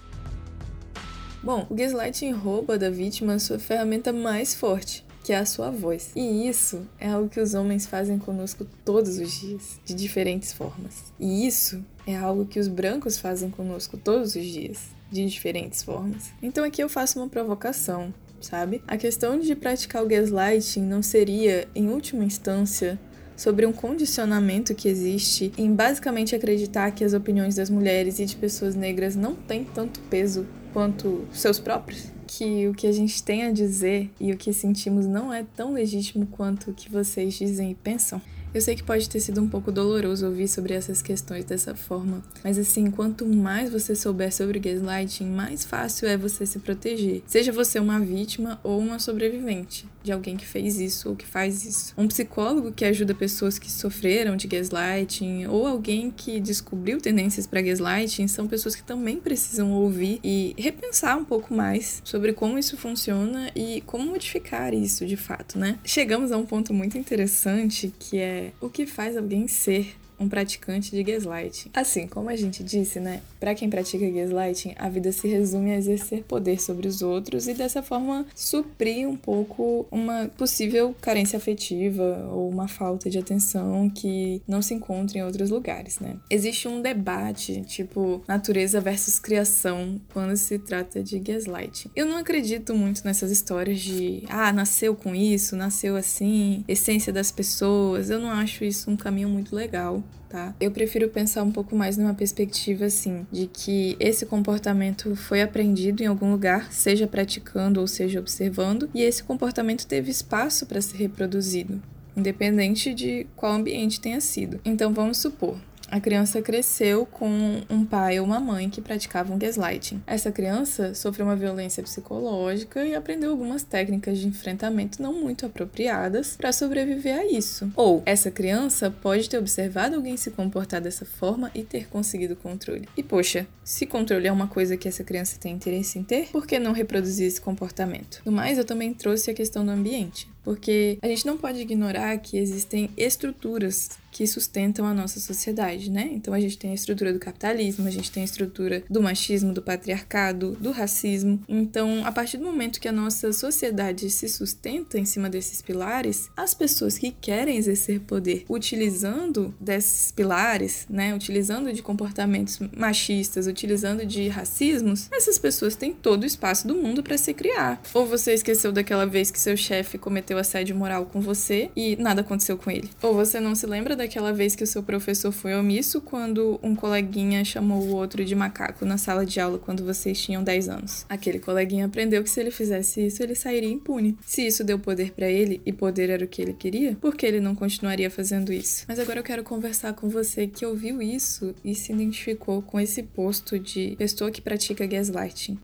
Bom, 1.42 1.66
o 1.69 1.75
gaslighting 1.75 2.31
rouba 2.31 2.78
da 2.78 2.88
vítima 2.88 3.35
a 3.35 3.38
sua 3.38 3.59
ferramenta 3.59 4.12
mais 4.12 4.54
forte, 4.54 5.04
que 5.22 5.32
é 5.32 5.38
a 5.38 5.46
sua 5.46 5.70
voz. 5.70 6.10
E 6.16 6.48
isso 6.48 6.86
é 6.98 7.08
algo 7.08 7.28
que 7.28 7.40
os 7.40 7.54
homens 7.54 7.86
fazem 7.86 8.18
conosco 8.18 8.66
todos 8.84 9.18
os 9.18 9.40
dias, 9.40 9.80
de 9.84 9.94
diferentes 9.94 10.52
formas. 10.52 11.12
E 11.18 11.46
isso 11.46 11.84
é 12.06 12.16
algo 12.16 12.44
que 12.44 12.58
os 12.58 12.68
brancos 12.68 13.18
fazem 13.18 13.50
conosco 13.50 13.96
todos 13.96 14.34
os 14.34 14.44
dias, 14.44 14.78
de 15.10 15.24
diferentes 15.26 15.82
formas. 15.82 16.30
Então 16.42 16.64
aqui 16.64 16.82
eu 16.82 16.88
faço 16.88 17.18
uma 17.18 17.28
provocação, 17.28 18.12
sabe? 18.40 18.82
A 18.86 18.96
questão 18.96 19.38
de 19.38 19.54
praticar 19.54 20.02
o 20.02 20.08
gaslighting 20.08 20.82
não 20.82 21.02
seria, 21.02 21.68
em 21.74 21.88
última 21.88 22.24
instância, 22.24 22.98
sobre 23.36 23.66
um 23.66 23.72
condicionamento 23.72 24.74
que 24.74 24.88
existe 24.88 25.52
em 25.56 25.74
basicamente 25.74 26.34
acreditar 26.34 26.90
que 26.92 27.04
as 27.04 27.12
opiniões 27.12 27.54
das 27.54 27.70
mulheres 27.70 28.18
e 28.18 28.26
de 28.26 28.36
pessoas 28.36 28.74
negras 28.74 29.16
não 29.16 29.34
têm 29.34 29.64
tanto 29.64 30.00
peso 30.00 30.46
quanto 30.72 31.24
seus 31.32 31.58
próprios? 31.58 32.06
Que 32.36 32.66
o 32.66 32.72
que 32.72 32.86
a 32.86 32.92
gente 32.92 33.22
tem 33.22 33.44
a 33.44 33.52
dizer 33.52 34.10
e 34.18 34.32
o 34.32 34.36
que 34.36 34.52
sentimos 34.52 35.06
não 35.06 35.32
é 35.32 35.44
tão 35.54 35.74
legítimo 35.74 36.26
quanto 36.26 36.70
o 36.70 36.74
que 36.74 36.90
vocês 36.90 37.34
dizem 37.34 37.72
e 37.72 37.74
pensam? 37.74 38.20
Eu 38.54 38.60
sei 38.60 38.74
que 38.74 38.82
pode 38.82 39.08
ter 39.08 39.20
sido 39.20 39.40
um 39.40 39.48
pouco 39.48 39.72
doloroso 39.72 40.26
ouvir 40.26 40.48
sobre 40.48 40.74
essas 40.74 41.00
questões 41.00 41.44
dessa 41.44 41.74
forma, 41.74 42.22
mas 42.44 42.58
assim, 42.58 42.90
quanto 42.90 43.26
mais 43.26 43.70
você 43.70 43.94
souber 43.94 44.32
sobre 44.32 44.58
gaslighting, 44.58 45.26
mais 45.26 45.64
fácil 45.64 46.08
é 46.08 46.16
você 46.16 46.44
se 46.44 46.58
proteger. 46.58 47.22
Seja 47.26 47.52
você 47.52 47.78
uma 47.78 47.98
vítima 47.98 48.60
ou 48.62 48.78
uma 48.78 48.98
sobrevivente 48.98 49.86
de 50.02 50.12
alguém 50.12 50.37
que 50.37 50.47
fez 50.47 50.78
isso 50.78 51.11
ou 51.11 51.16
que 51.16 51.26
faz 51.26 51.64
isso. 51.64 51.94
Um 51.97 52.09
psicólogo 52.09 52.73
que 52.73 52.85
ajuda 52.85 53.14
pessoas 53.14 53.59
que 53.59 53.71
sofreram 53.71 54.37
de 54.37 54.47
gaslighting 54.47 55.47
ou 55.47 55.66
alguém 55.66 56.11
que 56.11 56.40
descobriu 56.40 57.00
tendências 57.00 57.47
para 57.47 57.62
gaslighting 57.62 58.28
são 58.28 58.47
pessoas 58.47 58.75
que 58.75 58.82
também 58.82 59.18
precisam 59.18 59.73
ouvir 59.73 60.21
e 60.23 60.54
repensar 60.59 61.16
um 61.16 61.25
pouco 61.25 61.54
mais 61.54 62.02
sobre 62.04 62.32
como 62.32 62.59
isso 62.59 62.76
funciona 62.76 63.50
e 63.54 63.82
como 63.87 64.04
modificar 64.04 64.75
isso 64.75 65.06
de 65.06 65.16
fato, 65.16 65.59
né? 65.59 65.78
Chegamos 65.85 66.32
a 66.32 66.37
um 66.37 66.47
ponto 66.47 66.73
muito 66.75 66.99
interessante 66.99 67.92
que 67.99 68.18
é 68.18 68.52
o 68.61 68.68
que 68.68 68.87
faz 68.87 69.16
alguém 69.16 69.47
ser 69.49 69.97
um 70.19 70.28
praticante 70.28 70.90
de 70.90 71.02
gaslighting. 71.02 71.71
Assim, 71.75 72.07
como 72.07 72.28
a 72.28 72.37
gente 72.37 72.62
disse, 72.62 73.00
né? 73.00 73.21
Para 73.40 73.54
quem 73.54 73.69
pratica 73.69 74.09
gaslighting, 74.09 74.75
a 74.78 74.88
vida 74.88 75.11
se 75.12 75.26
resume 75.26 75.73
a 75.73 75.76
exercer 75.76 76.23
poder 76.25 76.61
sobre 76.61 76.87
os 76.87 77.02
outros 77.02 77.49
e 77.49 77.54
dessa 77.54 77.83
forma 77.83 78.26
suprir 78.35 79.09
um 79.09 79.16
pouco 79.16 79.87
uma 79.90 80.31
possível 80.37 80.95
carência 81.00 81.37
afetiva 81.37 82.28
ou 82.31 82.49
uma 82.49 82.69
falta 82.69 83.11
de 83.11 83.19
atenção 83.19 83.90
que 83.90 84.40
não 84.47 84.62
se 84.62 84.75
encontra 84.75 85.19
em 85.19 85.23
outros 85.23 85.50
lugares, 85.50 85.99
né? 85.99 86.16
Existe 86.31 86.69
um 86.69 86.81
debate, 86.81 87.62
tipo, 87.62 88.23
natureza 88.28 88.81
versus 88.81 89.19
criação, 89.19 90.00
quando 90.12 90.37
se 90.37 90.59
trata 90.59 91.02
de 91.02 91.19
gaslighting. 91.19 91.90
Eu 91.95 92.07
não 92.07 92.16
acredito 92.16 92.75
muito 92.75 93.04
nessas 93.04 93.31
histórias 93.31 93.81
de, 93.81 94.23
ah, 94.28 94.52
nasceu 94.52 94.95
com 94.95 95.14
isso, 95.14 95.57
nasceu 95.57 95.97
assim, 95.97 96.64
essência 96.69 97.12
das 97.12 97.31
pessoas. 97.31 98.11
Eu 98.11 98.19
não 98.19 98.31
acho 98.31 98.64
isso 98.64 98.90
um 98.90 98.97
caminho 98.97 99.28
muito 99.28 99.54
legal 99.54 100.01
tá? 100.28 100.54
Eu 100.61 100.71
prefiro 100.71 101.09
pensar 101.09 101.42
um 101.42 101.52
pouco 101.52 101.76
mais 101.76 101.97
numa 101.97 102.14
perspectiva 102.14 102.87
assim, 102.87 103.26
de 103.30 103.47
que 103.47 103.97
esse 104.00 104.25
comportamento 104.25 105.14
foi 105.14 105.42
aprendido 105.42 106.02
em 106.02 106.06
algum 106.06 106.30
lugar, 106.30 106.73
seja 106.73 107.06
praticando 107.06 107.80
ou 107.80 107.87
seja 107.87 108.18
observando, 108.18 108.88
e 108.94 109.02
esse 109.02 109.23
comportamento 109.23 109.87
teve 109.87 110.11
espaço 110.11 110.64
para 110.66 110.80
ser 110.80 110.97
reproduzido, 110.97 111.82
independente 112.16 112.94
de 112.94 113.26
qual 113.37 113.52
ambiente 113.52 114.00
tenha 114.00 114.21
sido. 114.21 114.61
Então 114.64 114.92
vamos 114.92 115.18
supor, 115.18 115.56
a 115.92 116.00
criança 116.00 116.40
cresceu 116.40 117.04
com 117.04 117.61
um 117.68 117.84
pai 117.84 118.18
ou 118.18 118.25
uma 118.25 118.40
mãe 118.40 118.70
que 118.70 118.80
praticavam 118.80 119.37
gaslighting. 119.37 120.02
Essa 120.06 120.32
criança 120.32 120.94
sofreu 120.94 121.26
uma 121.26 121.37
violência 121.37 121.82
psicológica 121.82 122.82
e 122.87 122.94
aprendeu 122.94 123.30
algumas 123.30 123.62
técnicas 123.62 124.18
de 124.18 124.26
enfrentamento 124.26 125.02
não 125.02 125.12
muito 125.12 125.44
apropriadas 125.44 126.34
para 126.34 126.50
sobreviver 126.50 127.18
a 127.18 127.26
isso. 127.26 127.70
Ou 127.76 128.02
essa 128.06 128.30
criança 128.30 128.90
pode 128.90 129.28
ter 129.28 129.37
observado 129.37 129.96
alguém 129.96 130.16
se 130.16 130.30
comportar 130.30 130.80
dessa 130.80 131.04
forma 131.04 131.50
e 131.54 131.62
ter 131.62 131.87
conseguido 131.88 132.37
controle. 132.37 132.88
E 132.96 133.02
poxa, 133.02 133.46
se 133.62 133.84
controle 133.84 134.26
é 134.26 134.32
uma 134.32 134.49
coisa 134.49 134.78
que 134.78 134.88
essa 134.88 135.04
criança 135.04 135.38
tem 135.38 135.52
interesse 135.52 135.99
em 135.99 136.02
ter, 136.02 136.28
por 136.28 136.46
que 136.46 136.58
não 136.58 136.72
reproduzir 136.72 137.26
esse 137.26 137.40
comportamento? 137.40 138.22
No 138.25 138.32
mais, 138.32 138.56
eu 138.56 138.64
também 138.64 138.94
trouxe 138.94 139.30
a 139.30 139.34
questão 139.34 139.62
do 139.62 139.70
ambiente 139.70 140.32
porque 140.42 140.99
a 141.02 141.08
gente 141.08 141.26
não 141.26 141.37
pode 141.37 141.61
ignorar 141.61 142.16
que 142.18 142.37
existem 142.37 142.90
estruturas 142.96 143.90
que 144.12 144.26
sustentam 144.26 144.84
a 144.84 144.92
nossa 144.92 145.18
sociedade, 145.18 145.90
né? 145.90 146.11
Então 146.12 146.34
a 146.34 146.38
gente 146.38 146.58
tem 146.58 146.70
a 146.70 146.75
estrutura 146.75 147.12
do 147.12 147.18
capitalismo, 147.18 147.88
a 147.88 147.90
gente 147.90 148.12
tem 148.12 148.22
a 148.22 148.26
estrutura 148.26 148.84
do 148.88 149.02
machismo, 149.02 149.54
do 149.54 149.62
patriarcado, 149.62 150.52
do 150.61 150.70
racismo. 150.70 151.42
Então, 151.49 152.04
a 152.04 152.12
partir 152.12 152.37
do 152.37 152.44
momento 152.44 152.78
que 152.78 152.88
a 152.88 152.92
nossa 152.92 153.32
sociedade 153.32 154.11
se 154.11 154.28
sustenta 154.28 154.99
em 154.99 155.06
cima 155.06 155.30
desses 155.30 155.62
pilares, 155.62 156.30
as 156.37 156.52
pessoas 156.52 156.99
que 156.99 157.11
querem 157.11 157.56
exercer 157.56 158.00
poder 158.00 158.44
utilizando 158.49 159.54
desses 159.58 160.12
pilares, 160.12 160.87
né, 160.90 161.14
utilizando 161.14 161.72
de 161.72 161.82
comportamentos 161.82 162.58
machistas, 162.76 163.46
utilizando 163.46 164.04
de 164.04 164.28
racismos, 164.28 165.08
essas 165.11 165.38
pessoas 165.38 165.75
têm 165.75 165.94
todo 165.94 166.25
o 166.25 166.26
espaço 166.26 166.68
do 166.68 166.75
mundo 166.75 167.02
para 167.02 167.16
se 167.16 167.32
criar. 167.32 167.80
Ou 167.94 168.04
você 168.04 168.34
esqueceu 168.34 168.72
daquela 168.72 169.06
vez 169.06 169.30
que 169.30 169.40
seu 169.40 169.56
chefe 169.56 169.96
cometeu 169.96 170.31
assédio 170.38 170.76
moral 170.76 171.06
com 171.06 171.20
você 171.20 171.70
e 171.76 171.96
nada 171.96 172.20
aconteceu 172.20 172.56
com 172.56 172.70
ele. 172.70 172.88
Ou 173.02 173.14
você 173.14 173.40
não 173.40 173.54
se 173.54 173.66
lembra 173.66 173.96
daquela 173.96 174.32
vez 174.32 174.54
que 174.54 174.64
o 174.64 174.66
seu 174.66 174.82
professor 174.82 175.32
foi 175.32 175.54
omisso 175.54 176.00
quando 176.00 176.58
um 176.62 176.74
coleguinha 176.74 177.44
chamou 177.44 177.82
o 177.82 177.94
outro 177.94 178.24
de 178.24 178.34
macaco 178.34 178.84
na 178.84 178.98
sala 178.98 179.24
de 179.24 179.40
aula 179.40 179.58
quando 179.58 179.84
vocês 179.84 180.20
tinham 180.20 180.42
10 180.42 180.68
anos. 180.68 181.06
Aquele 181.08 181.38
coleguinha 181.38 181.86
aprendeu 181.86 182.22
que 182.22 182.30
se 182.30 182.40
ele 182.40 182.50
fizesse 182.50 183.06
isso, 183.06 183.22
ele 183.22 183.34
sairia 183.34 183.68
impune. 183.68 184.16
Se 184.26 184.46
isso 184.46 184.64
deu 184.64 184.78
poder 184.78 185.12
para 185.12 185.28
ele 185.28 185.60
e 185.64 185.72
poder 185.72 186.10
era 186.10 186.24
o 186.24 186.28
que 186.28 186.42
ele 186.42 186.52
queria, 186.52 186.96
por 187.00 187.16
que 187.16 187.26
ele 187.26 187.40
não 187.40 187.54
continuaria 187.54 188.10
fazendo 188.10 188.52
isso? 188.52 188.84
Mas 188.88 188.98
agora 188.98 189.20
eu 189.20 189.24
quero 189.24 189.42
conversar 189.42 189.92
com 189.94 190.08
você 190.08 190.46
que 190.46 190.64
ouviu 190.64 191.00
isso 191.02 191.54
e 191.64 191.74
se 191.74 191.92
identificou 191.92 192.62
com 192.62 192.78
esse 192.80 193.02
posto 193.02 193.58
de 193.58 193.94
pessoa 193.96 194.30
que 194.30 194.40
pratica 194.40 194.86
gaslighting. 194.86 195.58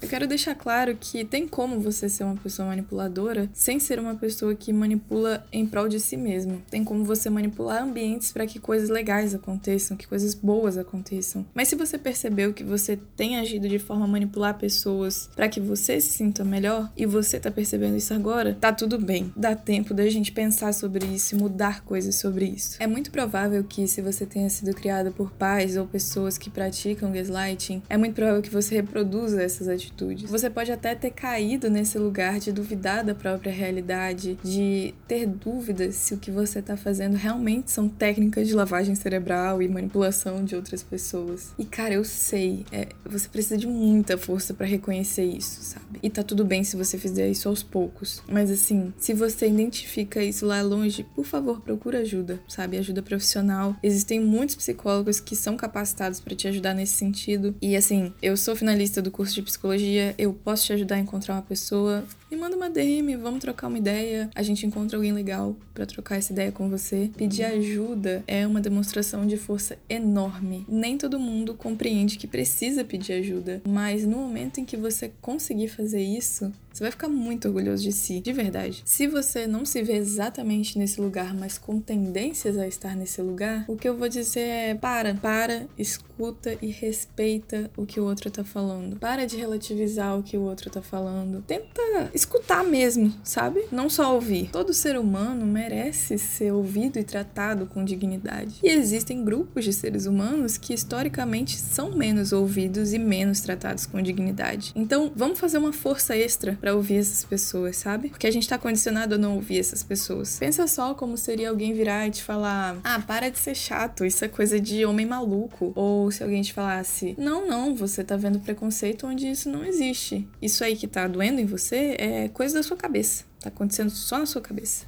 Eu 0.00 0.08
quero 0.08 0.26
deixar 0.26 0.54
claro 0.54 0.96
que 1.00 1.24
tem 1.24 1.48
como 1.48 1.80
você 1.80 2.08
ser 2.08 2.24
uma 2.24 2.36
pessoa 2.36 2.68
manipuladora 2.68 3.48
sem 3.54 3.80
ser 3.80 3.98
uma 3.98 4.14
pessoa 4.14 4.54
que 4.54 4.72
manipula 4.72 5.44
em 5.50 5.66
prol 5.66 5.88
de 5.88 5.98
si 5.98 6.16
mesmo. 6.16 6.62
Tem 6.70 6.84
como 6.84 7.02
você 7.02 7.30
manipular 7.30 7.82
ambientes 7.82 8.30
para 8.30 8.46
que 8.46 8.58
coisas 8.58 8.90
legais 8.90 9.34
aconteçam, 9.34 9.96
que 9.96 10.06
coisas 10.06 10.34
boas 10.34 10.76
aconteçam. 10.76 11.46
Mas 11.54 11.68
se 11.68 11.76
você 11.76 11.96
percebeu 11.96 12.52
que 12.52 12.62
você 12.62 12.98
tem 13.16 13.38
agido 13.38 13.68
de 13.68 13.78
forma 13.78 14.04
a 14.04 14.08
manipular 14.08 14.58
pessoas 14.58 15.30
para 15.34 15.48
que 15.48 15.60
você 15.60 15.98
se 15.98 16.10
sinta 16.10 16.44
melhor 16.44 16.92
e 16.94 17.06
você 17.06 17.40
tá 17.40 17.50
percebendo 17.50 17.96
isso 17.96 18.12
agora, 18.12 18.56
tá 18.60 18.72
tudo 18.72 18.98
bem. 18.98 19.32
Dá 19.34 19.56
tempo 19.56 19.94
da 19.94 20.08
gente 20.10 20.30
pensar 20.30 20.74
sobre 20.74 21.06
isso 21.06 21.34
e 21.34 21.38
mudar 21.38 21.82
coisas 21.84 22.16
sobre 22.16 22.44
isso. 22.44 22.76
É 22.78 22.86
muito 22.86 23.10
provável 23.10 23.64
que 23.64 23.88
se 23.88 24.02
você 24.02 24.26
tenha 24.26 24.50
sido 24.50 24.74
criada 24.74 25.10
por 25.10 25.32
pais 25.32 25.76
ou 25.76 25.86
pessoas 25.86 26.36
que 26.36 26.50
praticam 26.50 27.10
gaslighting, 27.10 27.82
é 27.88 27.96
muito 27.96 28.14
provável 28.14 28.42
que 28.42 28.50
você 28.50 28.74
reproduza 28.74 29.42
essas 29.42 29.66
atitudes 29.66 29.85
atitudes. 29.86 30.30
Você 30.30 30.50
pode 30.50 30.72
até 30.72 30.94
ter 30.94 31.10
caído 31.10 31.70
nesse 31.70 31.98
lugar 31.98 32.38
de 32.38 32.52
duvidar 32.52 33.04
da 33.04 33.14
própria 33.14 33.52
realidade, 33.52 34.38
de 34.42 34.94
ter 35.06 35.26
dúvidas 35.26 35.94
se 35.94 36.14
o 36.14 36.18
que 36.18 36.30
você 36.30 36.58
está 36.58 36.76
fazendo 36.76 37.16
realmente 37.16 37.70
são 37.70 37.88
técnicas 37.88 38.48
de 38.48 38.54
lavagem 38.54 38.94
cerebral 38.94 39.62
e 39.62 39.68
manipulação 39.68 40.44
de 40.44 40.54
outras 40.56 40.82
pessoas. 40.82 41.52
E 41.58 41.64
cara, 41.64 41.94
eu 41.94 42.04
sei, 42.04 42.64
é, 42.72 42.88
você 43.04 43.28
precisa 43.28 43.56
de 43.56 43.66
muita 43.66 44.18
força 44.18 44.52
para 44.52 44.66
reconhecer 44.66 45.24
isso, 45.24 45.62
sabe? 45.62 45.98
E 46.02 46.10
tá 46.10 46.22
tudo 46.22 46.44
bem 46.44 46.64
se 46.64 46.76
você 46.76 46.98
fizer 46.98 47.28
isso 47.28 47.48
aos 47.48 47.62
poucos. 47.62 48.22
Mas 48.28 48.50
assim, 48.50 48.92
se 48.98 49.12
você 49.12 49.48
identifica 49.48 50.22
isso 50.22 50.46
lá 50.46 50.60
longe, 50.62 51.04
por 51.14 51.24
favor, 51.24 51.60
procura 51.60 52.00
ajuda, 52.00 52.40
sabe? 52.48 52.78
Ajuda 52.78 53.02
profissional. 53.02 53.76
Existem 53.82 54.20
muitos 54.20 54.56
psicólogos 54.56 55.20
que 55.20 55.36
são 55.36 55.56
capacitados 55.56 56.20
para 56.20 56.34
te 56.34 56.48
ajudar 56.48 56.74
nesse 56.74 56.94
sentido. 56.94 57.54
E 57.60 57.76
assim, 57.76 58.12
eu 58.22 58.36
sou 58.36 58.56
finalista 58.56 59.00
do 59.00 59.10
curso 59.10 59.34
de 59.34 59.42
psicologia 59.42 59.75
dia 59.76 60.14
eu 60.18 60.32
posso 60.32 60.64
te 60.66 60.72
ajudar 60.72 60.96
a 60.96 60.98
encontrar 60.98 61.34
uma 61.34 61.42
pessoa, 61.42 62.04
me 62.30 62.36
manda 62.36 62.56
uma 62.56 62.68
DM, 62.68 63.16
vamos 63.16 63.40
trocar 63.40 63.68
uma 63.68 63.78
ideia. 63.78 64.28
A 64.34 64.42
gente 64.42 64.66
encontra 64.66 64.96
alguém 64.96 65.12
legal 65.12 65.56
para 65.72 65.86
trocar 65.86 66.16
essa 66.16 66.32
ideia 66.32 66.50
com 66.50 66.68
você. 66.68 67.10
Pedir 67.16 67.44
ajuda 67.44 68.24
é 68.26 68.46
uma 68.46 68.60
demonstração 68.60 69.26
de 69.26 69.36
força 69.36 69.78
enorme. 69.88 70.64
Nem 70.68 70.98
todo 70.98 71.20
mundo 71.20 71.54
compreende 71.54 72.18
que 72.18 72.26
precisa 72.26 72.84
pedir 72.84 73.12
ajuda, 73.12 73.62
mas 73.66 74.04
no 74.04 74.18
momento 74.18 74.58
em 74.58 74.64
que 74.64 74.76
você 74.76 75.12
conseguir 75.20 75.68
fazer 75.68 76.02
isso, 76.02 76.52
você 76.76 76.84
vai 76.84 76.90
ficar 76.90 77.08
muito 77.08 77.48
orgulhoso 77.48 77.82
de 77.82 77.90
si, 77.90 78.20
de 78.20 78.34
verdade. 78.34 78.82
Se 78.84 79.06
você 79.06 79.46
não 79.46 79.64
se 79.64 79.82
vê 79.82 79.94
exatamente 79.94 80.78
nesse 80.78 81.00
lugar, 81.00 81.34
mas 81.34 81.56
com 81.56 81.80
tendências 81.80 82.58
a 82.58 82.68
estar 82.68 82.94
nesse 82.94 83.22
lugar, 83.22 83.64
o 83.66 83.76
que 83.76 83.88
eu 83.88 83.96
vou 83.96 84.10
dizer 84.10 84.40
é: 84.40 84.74
para, 84.74 85.14
para, 85.14 85.66
escuta 85.78 86.54
e 86.60 86.66
respeita 86.66 87.70
o 87.78 87.86
que 87.86 87.98
o 87.98 88.04
outro 88.04 88.30
tá 88.30 88.44
falando. 88.44 88.96
Para 88.98 89.24
de 89.24 89.38
relativizar 89.38 90.18
o 90.18 90.22
que 90.22 90.36
o 90.36 90.42
outro 90.42 90.68
tá 90.68 90.82
falando. 90.82 91.42
Tenta 91.46 92.10
escutar 92.16 92.64
mesmo, 92.64 93.12
sabe? 93.22 93.64
Não 93.70 93.88
só 93.88 94.14
ouvir. 94.14 94.48
Todo 94.50 94.72
ser 94.72 94.98
humano 94.98 95.46
merece 95.46 96.18
ser 96.18 96.52
ouvido 96.52 96.98
e 96.98 97.04
tratado 97.04 97.66
com 97.66 97.84
dignidade. 97.84 98.56
E 98.62 98.68
existem 98.68 99.24
grupos 99.24 99.64
de 99.64 99.72
seres 99.72 100.06
humanos 100.06 100.56
que 100.56 100.72
historicamente 100.72 101.56
são 101.56 101.92
menos 101.92 102.32
ouvidos 102.32 102.92
e 102.92 102.98
menos 102.98 103.40
tratados 103.40 103.86
com 103.86 104.00
dignidade. 104.00 104.72
Então, 104.74 105.12
vamos 105.14 105.38
fazer 105.38 105.58
uma 105.58 105.72
força 105.72 106.16
extra 106.16 106.56
para 106.60 106.74
ouvir 106.74 106.96
essas 106.96 107.24
pessoas, 107.24 107.76
sabe? 107.76 108.08
Porque 108.08 108.26
a 108.26 108.30
gente 108.30 108.48
tá 108.48 108.58
condicionado 108.58 109.14
a 109.14 109.18
não 109.18 109.34
ouvir 109.34 109.58
essas 109.58 109.82
pessoas. 109.82 110.38
Pensa 110.38 110.66
só 110.66 110.94
como 110.94 111.16
seria 111.16 111.50
alguém 111.50 111.74
virar 111.74 112.08
e 112.08 112.10
te 112.10 112.22
falar: 112.22 112.78
"Ah, 112.82 113.00
para 113.00 113.28
de 113.28 113.38
ser 113.38 113.54
chato, 113.54 114.04
isso 114.04 114.24
é 114.24 114.28
coisa 114.28 114.58
de 114.58 114.84
homem 114.86 115.04
maluco". 115.04 115.72
Ou 115.74 116.10
se 116.10 116.22
alguém 116.22 116.40
te 116.40 116.52
falasse: 116.52 117.14
"Não, 117.18 117.46
não, 117.46 117.74
você 117.74 118.02
tá 118.02 118.16
vendo 118.16 118.40
preconceito 118.40 119.06
onde 119.06 119.30
isso 119.30 119.50
não 119.50 119.64
existe. 119.64 120.26
Isso 120.40 120.64
aí 120.64 120.76
que 120.76 120.86
tá 120.86 121.06
doendo 121.06 121.40
em 121.40 121.46
você 121.46 121.94
é 121.98 122.05
coisa 122.32 122.54
da 122.54 122.62
sua 122.62 122.76
cabeça. 122.76 123.24
Tá 123.40 123.48
acontecendo 123.48 123.90
só 123.90 124.18
na 124.18 124.26
sua 124.26 124.40
cabeça". 124.40 124.86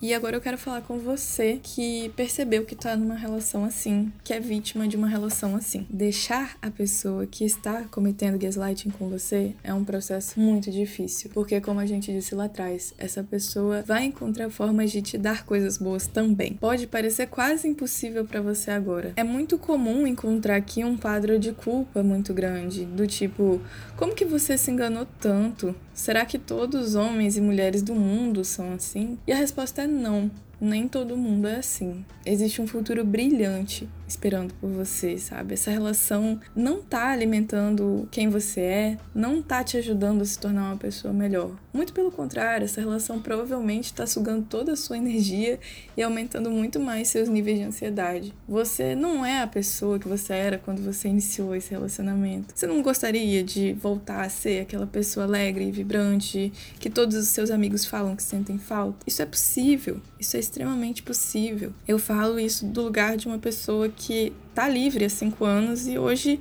E 0.00 0.12
agora 0.12 0.36
eu 0.36 0.40
quero 0.42 0.58
falar 0.58 0.82
com 0.82 0.98
você 0.98 1.58
que 1.62 2.10
percebeu 2.10 2.66
que 2.66 2.76
tá 2.76 2.94
numa 2.94 3.14
relação 3.14 3.64
assim, 3.64 4.12
que 4.22 4.32
é 4.34 4.38
vítima 4.38 4.86
de 4.86 4.94
uma 4.94 5.08
relação 5.08 5.56
assim. 5.56 5.86
Deixar 5.88 6.56
a 6.60 6.70
pessoa 6.70 7.26
que 7.26 7.44
está 7.44 7.84
cometendo 7.84 8.38
gaslighting 8.38 8.90
com 8.90 9.08
você 9.08 9.54
é 9.64 9.72
um 9.72 9.84
processo 9.84 10.38
muito 10.38 10.70
difícil, 10.70 11.30
porque 11.32 11.62
como 11.62 11.80
a 11.80 11.86
gente 11.86 12.12
disse 12.12 12.34
lá 12.34 12.44
atrás, 12.44 12.92
essa 12.98 13.24
pessoa 13.24 13.82
vai 13.86 14.04
encontrar 14.04 14.50
formas 14.50 14.90
de 14.90 15.00
te 15.00 15.16
dar 15.16 15.46
coisas 15.46 15.78
boas 15.78 16.06
também. 16.06 16.54
Pode 16.60 16.86
parecer 16.86 17.28
quase 17.28 17.66
impossível 17.66 18.26
para 18.26 18.42
você 18.42 18.70
agora. 18.70 19.14
É 19.16 19.24
muito 19.24 19.56
comum 19.56 20.06
encontrar 20.06 20.56
aqui 20.56 20.84
um 20.84 20.98
quadro 20.98 21.38
de 21.38 21.52
culpa 21.52 22.02
muito 22.02 22.34
grande, 22.34 22.84
do 22.84 23.06
tipo, 23.06 23.62
como 23.96 24.14
que 24.14 24.26
você 24.26 24.58
se 24.58 24.70
enganou 24.70 25.06
tanto? 25.18 25.74
Será 25.96 26.26
que 26.26 26.38
todos 26.38 26.88
os 26.88 26.94
homens 26.94 27.38
e 27.38 27.40
mulheres 27.40 27.80
do 27.80 27.94
mundo 27.94 28.44
são 28.44 28.74
assim? 28.74 29.18
E 29.26 29.32
a 29.32 29.36
resposta 29.36 29.80
é 29.80 29.86
não. 29.86 30.30
Nem 30.60 30.86
todo 30.86 31.16
mundo 31.16 31.48
é 31.48 31.56
assim. 31.56 32.04
Existe 32.24 32.60
um 32.60 32.66
futuro 32.66 33.02
brilhante 33.02 33.88
esperando 34.06 34.54
por 34.54 34.70
você, 34.70 35.18
sabe? 35.18 35.54
Essa 35.54 35.70
relação 35.70 36.40
não 36.54 36.82
tá 36.82 37.08
alimentando 37.08 38.08
quem 38.10 38.28
você 38.28 38.60
é, 38.60 38.98
não 39.14 39.42
tá 39.42 39.62
te 39.64 39.76
ajudando 39.76 40.22
a 40.22 40.24
se 40.24 40.38
tornar 40.38 40.70
uma 40.70 40.76
pessoa 40.76 41.12
melhor. 41.12 41.50
Muito 41.72 41.92
pelo 41.92 42.10
contrário, 42.10 42.64
essa 42.64 42.80
relação 42.80 43.20
provavelmente 43.20 43.86
está 43.86 44.06
sugando 44.06 44.46
toda 44.46 44.72
a 44.72 44.76
sua 44.76 44.96
energia 44.96 45.60
e 45.94 46.02
aumentando 46.02 46.50
muito 46.50 46.80
mais 46.80 47.08
seus 47.08 47.28
níveis 47.28 47.58
de 47.58 47.64
ansiedade. 47.64 48.34
Você 48.48 48.94
não 48.94 49.24
é 49.26 49.42
a 49.42 49.46
pessoa 49.46 49.98
que 49.98 50.08
você 50.08 50.32
era 50.32 50.58
quando 50.58 50.82
você 50.82 51.08
iniciou 51.08 51.54
esse 51.54 51.70
relacionamento. 51.70 52.54
Você 52.54 52.66
não 52.66 52.80
gostaria 52.80 53.44
de 53.44 53.74
voltar 53.74 54.22
a 54.22 54.28
ser 54.28 54.62
aquela 54.62 54.86
pessoa 54.86 55.26
alegre 55.26 55.66
e 55.66 55.70
vibrante 55.70 56.52
que 56.80 56.88
todos 56.88 57.16
os 57.16 57.28
seus 57.28 57.50
amigos 57.50 57.84
falam 57.84 58.16
que 58.16 58.22
sentem 58.22 58.58
falta? 58.58 58.98
Isso 59.06 59.20
é 59.20 59.26
possível, 59.26 60.00
isso 60.18 60.36
é 60.36 60.40
extremamente 60.40 61.02
possível. 61.02 61.74
Eu 61.86 61.98
falo 61.98 62.40
isso 62.40 62.64
do 62.64 62.82
lugar 62.82 63.16
de 63.16 63.26
uma 63.26 63.38
pessoa 63.38 63.88
que 63.96 64.32
tá 64.54 64.68
livre 64.68 65.04
há 65.04 65.08
cinco 65.08 65.44
anos 65.44 65.86
e 65.88 65.98
hoje 65.98 66.40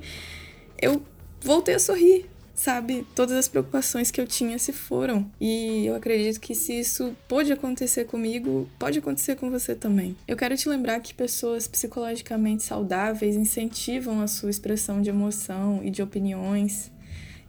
eu 0.80 1.02
voltei 1.41 1.76
a 1.76 1.80
sorrir 1.80 2.30
sabe, 2.56 3.06
todas 3.13 3.36
as 3.36 3.48
preocupações 3.50 4.10
que 4.10 4.20
eu 4.20 4.26
tinha 4.26 4.58
se 4.58 4.72
foram. 4.72 5.30
E 5.39 5.86
eu 5.86 5.94
acredito 5.94 6.39
que 6.39 6.56
se 6.56 6.80
isso 6.80 7.15
pode 7.28 7.52
acontecer 7.52 8.06
comigo, 8.06 8.68
pode 8.80 9.00
acontecer 9.00 9.36
com 9.36 9.52
você 9.52 9.76
também. 9.76 10.15
Eu 10.28 10.38
quero 10.38 10.56
te 10.56 10.70
lembrar 10.70 11.02
que 11.02 11.13
pessoas 11.13 11.68
psicologicamente 11.68 12.63
saudáveis 12.63 13.36
incentivam 13.36 14.22
a 14.22 14.28
sua 14.28 14.50
expressão 14.50 15.02
de 15.02 15.10
emoção 15.10 15.82
e 15.84 15.91
de 15.91 16.02
opiniões 16.02 16.91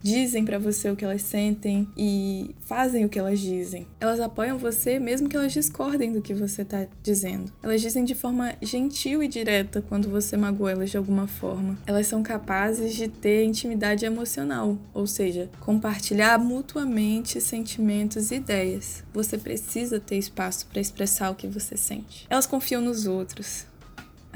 dizem 0.01 0.45
para 0.45 0.59
você 0.59 0.89
o 0.89 0.95
que 0.95 1.03
elas 1.03 1.21
sentem 1.21 1.87
e 1.97 2.55
fazem 2.61 3.05
o 3.05 3.09
que 3.09 3.19
elas 3.19 3.39
dizem. 3.39 3.87
Elas 3.99 4.19
apoiam 4.19 4.57
você 4.57 4.99
mesmo 4.99 5.27
que 5.27 5.35
elas 5.35 5.51
discordem 5.51 6.11
do 6.11 6.21
que 6.21 6.33
você 6.33 6.63
tá 6.63 6.87
dizendo. 7.01 7.51
Elas 7.61 7.81
dizem 7.81 8.03
de 8.03 8.15
forma 8.15 8.55
gentil 8.61 9.23
e 9.23 9.27
direta 9.27 9.81
quando 9.81 10.09
você 10.09 10.37
magoa 10.37 10.71
elas 10.71 10.89
de 10.89 10.97
alguma 10.97 11.27
forma. 11.27 11.77
Elas 11.85 12.07
são 12.07 12.23
capazes 12.23 12.95
de 12.95 13.07
ter 13.07 13.43
intimidade 13.43 14.05
emocional, 14.05 14.77
ou 14.93 15.07
seja, 15.07 15.49
compartilhar 15.59 16.37
mutuamente 16.37 17.41
sentimentos 17.41 18.31
e 18.31 18.35
ideias. 18.35 19.03
Você 19.13 19.37
precisa 19.37 19.99
ter 19.99 20.17
espaço 20.17 20.67
para 20.67 20.81
expressar 20.81 21.31
o 21.31 21.35
que 21.35 21.47
você 21.47 21.75
sente. 21.75 22.25
Elas 22.29 22.45
confiam 22.45 22.81
nos 22.81 23.07
outros. 23.07 23.65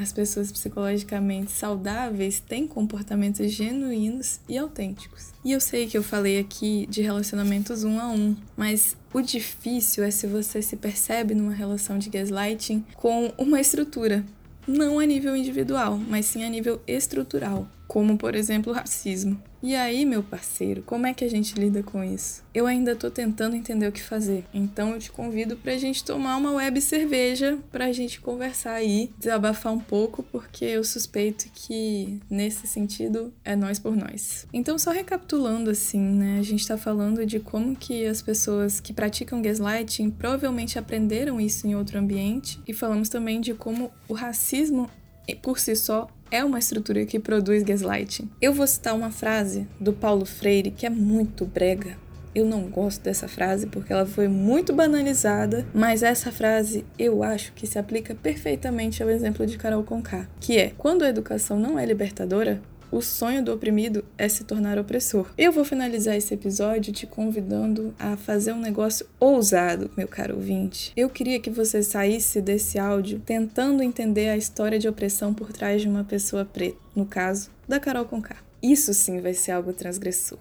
As 0.01 0.11
pessoas 0.11 0.51
psicologicamente 0.51 1.51
saudáveis 1.51 2.39
têm 2.39 2.65
comportamentos 2.65 3.51
genuínos 3.51 4.39
e 4.49 4.57
autênticos. 4.57 5.29
E 5.45 5.51
eu 5.51 5.61
sei 5.61 5.85
que 5.85 5.95
eu 5.95 6.01
falei 6.01 6.39
aqui 6.39 6.87
de 6.89 7.03
relacionamentos 7.03 7.83
um 7.83 7.99
a 7.99 8.07
um, 8.07 8.35
mas 8.57 8.97
o 9.13 9.21
difícil 9.21 10.03
é 10.03 10.09
se 10.09 10.25
você 10.25 10.59
se 10.59 10.75
percebe 10.75 11.35
numa 11.35 11.53
relação 11.53 11.99
de 11.99 12.09
gaslighting 12.09 12.83
com 12.95 13.31
uma 13.37 13.61
estrutura, 13.61 14.25
não 14.67 14.97
a 14.97 15.05
nível 15.05 15.35
individual, 15.35 15.97
mas 15.97 16.25
sim 16.25 16.43
a 16.43 16.49
nível 16.49 16.81
estrutural 16.87 17.67
como 17.91 18.17
por 18.17 18.35
exemplo 18.35 18.71
o 18.71 18.75
racismo. 18.75 19.37
E 19.63 19.76
aí, 19.76 20.06
meu 20.06 20.24
parceiro, 20.24 20.82
como 20.82 21.06
é 21.06 21.13
que 21.13 21.24
a 21.24 21.30
gente 21.30 21.54
lida 21.54 21.84
com 21.84 22.04
isso? 22.04 22.41
Eu 22.52 22.65
ainda 22.65 22.95
tô 22.95 23.12
tentando 23.12 23.56
entender 23.56 23.88
o 23.88 23.91
que 23.91 24.02
fazer. 24.02 24.43
Então 24.52 24.89
eu 24.89 25.00
te 25.00 25.12
convido 25.12 25.56
pra 25.56 25.78
gente 25.78 26.04
tomar 26.04 26.36
uma 26.38 26.54
web 26.54 26.82
cerveja 26.82 27.60
pra 27.71 27.91
gente 27.91 28.19
conversar 28.19 28.74
aí, 28.74 29.12
desabafar 29.19 29.71
um 29.71 29.80
pouco, 29.80 30.24
porque 30.24 30.65
eu 30.65 30.84
suspeito 30.84 31.45
que 31.54 32.19
nesse 32.28 32.65
sentido 32.65 33.32
é 33.45 33.56
nós 33.56 33.78
por 33.78 33.95
nós. 33.95 34.47
Então, 34.52 34.80
só 34.80 34.89
recapitulando 34.89 35.69
assim, 35.69 36.02
né? 36.02 36.39
A 36.39 36.43
gente 36.43 36.67
tá 36.67 36.76
falando 36.76 37.24
de 37.24 37.39
como 37.39 37.76
que 37.76 38.06
as 38.08 38.21
pessoas 38.21 38.80
que 38.80 38.93
praticam 38.93 39.43
gaslighting 39.43 40.10
provavelmente 40.10 40.80
aprenderam 40.80 41.39
isso 41.39 41.67
em 41.67 41.76
outro 41.76 42.00
ambiente 42.00 42.60
e 42.67 42.74
falamos 42.74 43.10
também 43.10 43.39
de 43.39 43.54
como 43.54 43.91
o 44.08 44.13
racismo 44.13 44.89
por 45.36 45.60
si 45.60 45.75
só 45.75 46.07
é 46.31 46.43
uma 46.43 46.60
estrutura 46.60 47.05
que 47.05 47.19
produz 47.19 47.62
gaslighting. 47.62 48.29
Eu 48.41 48.53
vou 48.53 48.65
citar 48.65 48.95
uma 48.95 49.12
frase 49.12 49.67
do 49.79 49.91
Paulo 49.91 50.25
Freire 50.25 50.71
que 50.71 50.86
é 50.86 50.89
muito 50.89 51.45
brega. 51.45 51.97
Eu 52.34 52.45
não 52.45 52.62
gosto 52.69 53.03
dessa 53.03 53.27
frase 53.27 53.67
porque 53.67 53.91
ela 53.91 54.05
foi 54.05 54.29
muito 54.29 54.71
banalizada, 54.71 55.67
mas 55.73 56.01
essa 56.01 56.31
frase 56.31 56.86
eu 56.97 57.23
acho 57.23 57.51
que 57.51 57.67
se 57.67 57.77
aplica 57.77 58.15
perfeitamente 58.15 59.03
ao 59.03 59.10
exemplo 59.10 59.45
de 59.45 59.57
Carol 59.57 59.84
Conká, 59.84 60.29
que 60.39 60.57
é: 60.57 60.71
quando 60.77 61.03
a 61.03 61.10
educação 61.10 61.60
não 61.60 61.77
é 61.77 61.86
libertadora, 61.86 62.62
o 62.91 63.01
sonho 63.01 63.43
do 63.43 63.54
oprimido 63.54 64.04
é 64.17 64.27
se 64.27 64.43
tornar 64.43 64.77
opressor. 64.77 65.27
Eu 65.38 65.51
vou 65.51 65.63
finalizar 65.63 66.15
esse 66.15 66.34
episódio 66.34 66.91
te 66.91 67.08
convidando 67.08 67.93
a 67.97 68.17
fazer 68.17 68.51
um 68.51 68.60
negócio 68.60 69.06
ousado, 69.19 69.89
meu 69.95 70.08
caro 70.08 70.36
ouvinte. 70.36 70.91
Eu 70.95 71.10
queria 71.10 71.39
que 71.39 71.49
você 71.49 71.82
saísse 71.82 72.41
desse 72.41 72.77
áudio 72.77 73.21
tentando 73.25 73.82
entender 73.82 74.30
a 74.30 74.38
história 74.38 74.77
de 74.77 74.88
opressão 74.88 75.34
por 75.34 75.51
trás 75.54 75.82
de 75.82 75.88
uma 75.88 76.04
pessoa 76.04 76.43
preta, 76.43 76.77
no 76.95 77.06
caso, 77.06 77.49
da 77.67 77.80
Carol 77.80 78.06
Conká. 78.06 78.38
Isso 78.62 78.93
sim 78.93 79.19
vai 79.21 79.34
ser 79.34 79.51
algo 79.51 79.73
transgressor. 79.73 80.38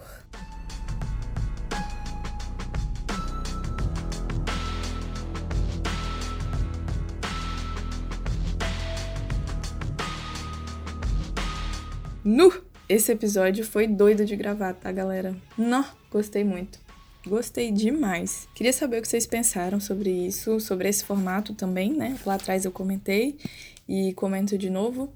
Nu! 12.31 12.53
Esse 12.89 13.11
episódio 13.11 13.65
foi 13.65 13.89
doido 13.89 14.25
de 14.25 14.37
gravar, 14.37 14.73
tá, 14.75 14.93
galera? 14.93 15.35
Nó, 15.59 15.83
gostei 16.09 16.45
muito. 16.45 16.79
Gostei 17.27 17.73
demais. 17.73 18.47
Queria 18.55 18.73
saber 18.73 18.99
o 18.99 19.03
que 19.03 19.09
vocês 19.09 19.27
pensaram 19.27 19.81
sobre 19.81 20.11
isso, 20.11 20.61
sobre 20.61 20.89
esse 20.89 21.05
formato 21.05 21.55
também, 21.55 21.93
né? 21.93 22.17
Lá 22.25 22.37
atrás 22.37 22.65
eu 22.65 22.71
comentei 22.71 23.37
e 23.89 24.13
comento 24.13 24.57
de 24.57 24.71
novo. 24.71 25.13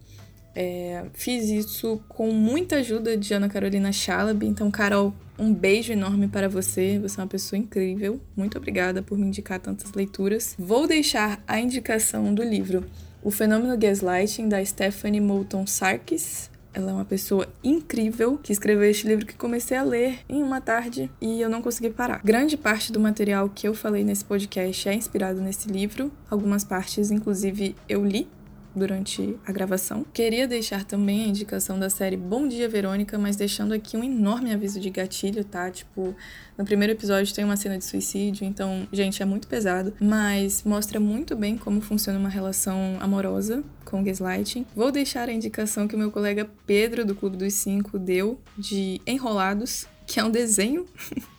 É, 0.57 1.05
fiz 1.13 1.49
isso 1.51 2.03
com 2.09 2.33
muita 2.33 2.79
ajuda 2.79 3.17
de 3.17 3.33
Ana 3.33 3.49
Carolina 3.49 3.93
Chalab. 3.93 4.45
Então, 4.45 4.69
Carol, 4.69 5.15
um 5.39 5.55
beijo 5.55 5.93
enorme 5.93 6.27
para 6.27 6.49
você. 6.49 6.99
Você 6.99 7.21
é 7.21 7.23
uma 7.23 7.29
pessoa 7.29 7.57
incrível. 7.57 8.21
Muito 8.37 8.59
obrigada 8.59 9.03
por 9.03 9.17
me 9.17 9.29
indicar 9.29 9.61
tantas 9.61 9.93
leituras. 9.93 10.57
Vou 10.59 10.89
deixar 10.89 11.41
a 11.47 11.61
indicação 11.61 12.35
do 12.35 12.43
livro 12.43 12.85
O 13.23 13.31
Fenômeno 13.31 13.79
Gaslighting, 13.79 14.49
da 14.49 14.65
Stephanie 14.65 15.21
Moulton 15.21 15.65
Sarkis. 15.65 16.53
Ela 16.75 16.91
é 16.91 16.95
uma 16.95 17.05
pessoa 17.05 17.49
incrível 17.63 18.37
que 18.43 18.53
escreveu 18.53 18.91
este 18.91 19.07
livro 19.07 19.25
que 19.25 19.35
comecei 19.35 19.77
a 19.77 19.83
ler 19.83 20.19
em 20.29 20.43
uma 20.43 20.61
tarde 20.61 21.11
e 21.21 21.41
eu 21.41 21.49
não 21.49 21.63
consegui 21.63 21.91
parar. 21.91 22.21
Grande 22.25 22.57
parte 22.57 22.93
do 22.93 22.99
material 22.99 23.49
que 23.49 23.67
eu 23.67 23.75
falei 23.75 24.03
nesse 24.03 24.25
podcast 24.25 24.89
é 24.89 24.95
inspirado 24.95 25.41
nesse 25.41 25.69
livro. 25.69 26.11
Algumas 26.29 26.65
partes, 26.65 27.11
inclusive, 27.11 27.77
eu 27.89 28.05
li 28.05 28.29
durante 28.75 29.37
a 29.47 29.53
gravação. 29.53 30.05
Queria 30.13 30.49
deixar 30.49 30.85
também 30.85 31.25
a 31.25 31.27
indicação 31.29 31.79
da 31.79 31.89
série 31.89 32.17
Bom 32.17 32.49
Dia 32.49 32.69
Verônica, 32.69 33.19
mas 33.19 33.37
deixando 33.37 33.73
aqui 33.73 33.97
um 33.97 34.05
enorme 34.05 34.53
aviso 34.53 34.81
de 34.81 34.91
gatilho, 34.91 35.45
tá? 35.45 35.71
Tipo, 35.71 36.15
no 36.57 36.65
primeiro 36.65 36.93
episódio 36.93 37.35
tem 37.35 37.45
uma 37.45 37.57
cena 37.57 37.79
de 37.79 37.85
suicídio, 37.85 38.45
então, 38.45 38.87
gente, 38.93 39.23
é 39.23 39.27
muito 39.27 39.49
pesado, 39.49 39.93
mas 40.01 40.63
mostra 40.65 40.99
muito 40.99 41.37
bem 41.37 41.57
como 41.57 41.81
funciona 41.81 42.19
uma 42.19 42.29
relação 42.29 42.97
amorosa 43.01 43.63
com 43.85 44.03
gaslighting. 44.03 44.67
Vou 44.75 44.91
deixar 44.91 45.29
a 45.29 45.33
indicação 45.33 45.87
que 45.87 45.95
o 45.95 45.99
meu 45.99 46.11
colega 46.11 46.49
Pedro, 46.67 47.05
do 47.05 47.15
Clube 47.15 47.37
dos 47.37 47.55
Cinco, 47.55 47.99
deu 47.99 48.41
de 48.57 49.01
Enrolados, 49.07 49.87
que 50.07 50.19
é 50.21 50.25
um 50.25 50.31
desenho 50.31 50.87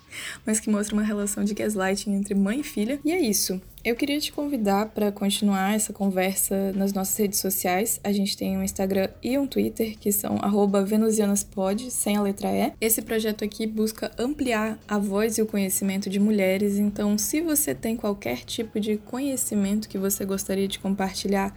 mas 0.45 0.59
que 0.59 0.69
mostra 0.69 0.95
uma 0.95 1.03
relação 1.03 1.43
de 1.43 1.53
gaslighting 1.53 2.13
entre 2.13 2.33
mãe 2.33 2.59
e 2.59 2.63
filha. 2.63 2.99
E 3.03 3.11
é 3.11 3.19
isso. 3.19 3.61
Eu 3.85 3.95
queria 3.95 4.19
te 4.19 4.31
convidar 4.31 4.87
para 4.87 5.11
continuar 5.11 5.75
essa 5.75 5.93
conversa 5.93 6.71
nas 6.73 6.91
nossas 6.91 7.15
redes 7.17 7.37
sociais. 7.37 7.99
A 8.03 8.11
gente 8.11 8.35
tem 8.35 8.57
um 8.57 8.63
Instagram 8.63 9.09
e 9.21 9.37
um 9.37 9.45
Twitter 9.45 9.95
que 9.99 10.11
são 10.11 10.39
venusianaspod, 10.87 11.91
sem 11.91 12.17
a 12.17 12.21
letra 12.23 12.49
E. 12.51 12.73
Esse 12.81 13.03
projeto 13.03 13.43
aqui 13.43 13.67
busca 13.67 14.11
ampliar 14.17 14.79
a 14.87 14.97
voz 14.97 15.37
e 15.37 15.43
o 15.43 15.45
conhecimento 15.45 16.09
de 16.09 16.19
mulheres, 16.19 16.77
então 16.77 17.15
se 17.15 17.41
você 17.41 17.75
tem 17.75 17.95
qualquer 17.95 18.39
tipo 18.43 18.79
de 18.79 18.97
conhecimento 18.97 19.87
que 19.87 19.99
você 19.99 20.25
gostaria 20.25 20.67
de 20.67 20.79
compartilhar, 20.79 21.55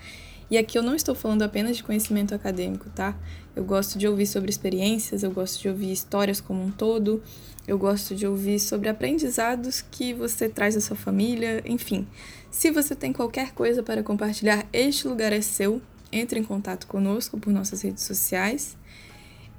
e 0.50 0.56
aqui 0.56 0.78
eu 0.78 0.82
não 0.82 0.94
estou 0.94 1.14
falando 1.14 1.42
apenas 1.42 1.76
de 1.76 1.82
conhecimento 1.82 2.34
acadêmico, 2.34 2.88
tá? 2.90 3.16
Eu 3.54 3.64
gosto 3.64 3.98
de 3.98 4.06
ouvir 4.08 4.26
sobre 4.26 4.50
experiências, 4.50 5.22
eu 5.22 5.30
gosto 5.30 5.60
de 5.60 5.68
ouvir 5.68 5.92
histórias 5.92 6.40
como 6.40 6.62
um 6.62 6.70
todo, 6.70 7.22
eu 7.66 7.78
gosto 7.78 8.14
de 8.14 8.26
ouvir 8.26 8.58
sobre 8.58 8.88
aprendizados 8.88 9.82
que 9.82 10.14
você 10.14 10.48
traz 10.48 10.74
da 10.74 10.80
sua 10.80 10.96
família, 10.96 11.62
enfim. 11.66 12.06
Se 12.50 12.70
você 12.70 12.94
tem 12.94 13.12
qualquer 13.12 13.52
coisa 13.52 13.82
para 13.82 14.02
compartilhar, 14.02 14.66
este 14.72 15.06
lugar 15.06 15.32
é 15.32 15.40
seu. 15.40 15.82
Entre 16.10 16.40
em 16.40 16.42
contato 16.42 16.86
conosco 16.86 17.38
por 17.38 17.52
nossas 17.52 17.82
redes 17.82 18.04
sociais 18.04 18.74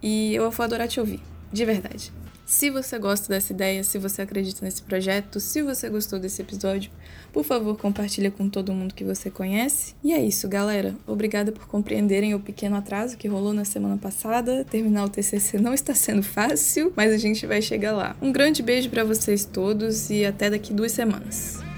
e 0.02 0.34
eu 0.34 0.50
vou 0.50 0.64
adorar 0.64 0.88
te 0.88 1.00
ouvir, 1.00 1.22
de 1.52 1.66
verdade. 1.66 2.12
Se 2.50 2.72
você 2.72 2.98
gosta 2.98 3.30
dessa 3.30 3.54
ideia, 3.54 3.84
se 3.84 4.00
você 4.00 4.24
acredita 4.24 4.66
nesse 4.66 4.82
projeto, 4.82 5.40
se 5.40 5.62
você 5.62 5.88
gostou 5.88 6.18
desse 6.18 6.42
episódio, 6.42 6.90
por 7.32 7.44
favor, 7.44 7.78
compartilhe 7.78 8.32
com 8.32 8.50
todo 8.50 8.74
mundo 8.74 8.96
que 8.96 9.04
você 9.04 9.30
conhece. 9.30 9.94
E 10.04 10.12
é 10.12 10.20
isso, 10.20 10.50
galera. 10.50 10.96
Obrigada 11.06 11.52
por 11.52 11.68
compreenderem 11.68 12.34
o 12.34 12.40
pequeno 12.40 12.76
atraso 12.76 13.16
que 13.18 13.28
rolou 13.28 13.54
na 13.54 13.66
semana 13.66 13.98
passada. 13.98 14.66
Terminar 14.66 15.06
o 15.06 15.10
TCC 15.10 15.60
não 15.60 15.76
está 15.76 15.94
sendo 15.94 16.24
fácil, 16.24 16.92
mas 16.96 17.14
a 17.14 17.18
gente 17.18 17.46
vai 17.46 17.62
chegar 17.62 17.92
lá. 17.92 18.18
Um 18.20 18.32
grande 18.32 18.64
beijo 18.64 18.90
para 18.90 19.04
vocês 19.04 19.46
todos 19.46 20.10
e 20.10 20.26
até 20.26 20.50
daqui 20.50 20.74
duas 20.74 20.92
semanas. 20.92 21.69